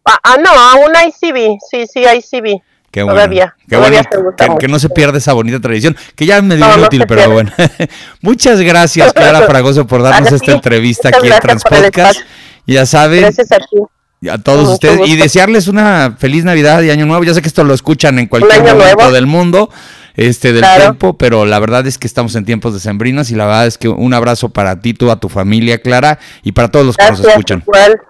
[0.05, 1.57] Ah, ah, no, aún hay CB.
[1.69, 2.61] Sí, sí, hay CB.
[2.91, 3.15] Qué bueno.
[3.15, 4.03] Todavía, Qué todavía
[4.35, 7.21] bueno que, no se pierda esa bonita tradición, que ya es medio No, inútil, pero
[7.21, 7.33] pierde.
[7.33, 7.51] bueno.
[8.21, 12.19] Muchas gracias, Clara Fragoso, por darnos esta entrevista Muchas aquí en Transpodcast.
[12.67, 14.29] Ya saben, Gracias a ti.
[14.29, 17.23] a todos Mucho ustedes, y desearles una feliz Navidad y Año Nuevo.
[17.23, 19.11] Ya sé que esto lo escuchan en cualquier momento nuevo.
[19.13, 19.69] del mundo,
[20.15, 20.81] este, del Claro.
[20.83, 23.87] tiempo, pero la verdad es que estamos en tiempos decembrinos y la verdad es que
[23.87, 27.21] un abrazo para ti, tú, a tu familia, Clara, y para todos los que nos
[27.21, 27.63] escuchan.
[27.65, 28.01] igual.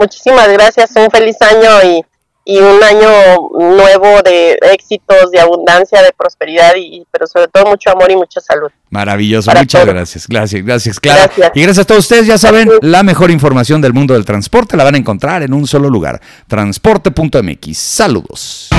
[0.00, 0.90] Muchísimas gracias.
[0.96, 2.04] Un feliz año y,
[2.46, 3.08] y un año
[3.52, 8.40] nuevo de éxitos, de abundancia, de prosperidad, y, pero sobre todo mucho amor y mucha
[8.40, 8.70] salud.
[8.88, 9.94] Maravilloso, Para muchas todos.
[9.94, 11.26] gracias, gracias, gracias, Clara.
[11.26, 11.52] Gracias.
[11.54, 12.90] Y gracias a todos ustedes, ya saben, Gracias.
[12.90, 16.20] la mejor información del mundo del transporte la van a encontrar en un solo lugar,
[16.48, 17.76] transporte.mx.
[17.78, 18.70] Saludos.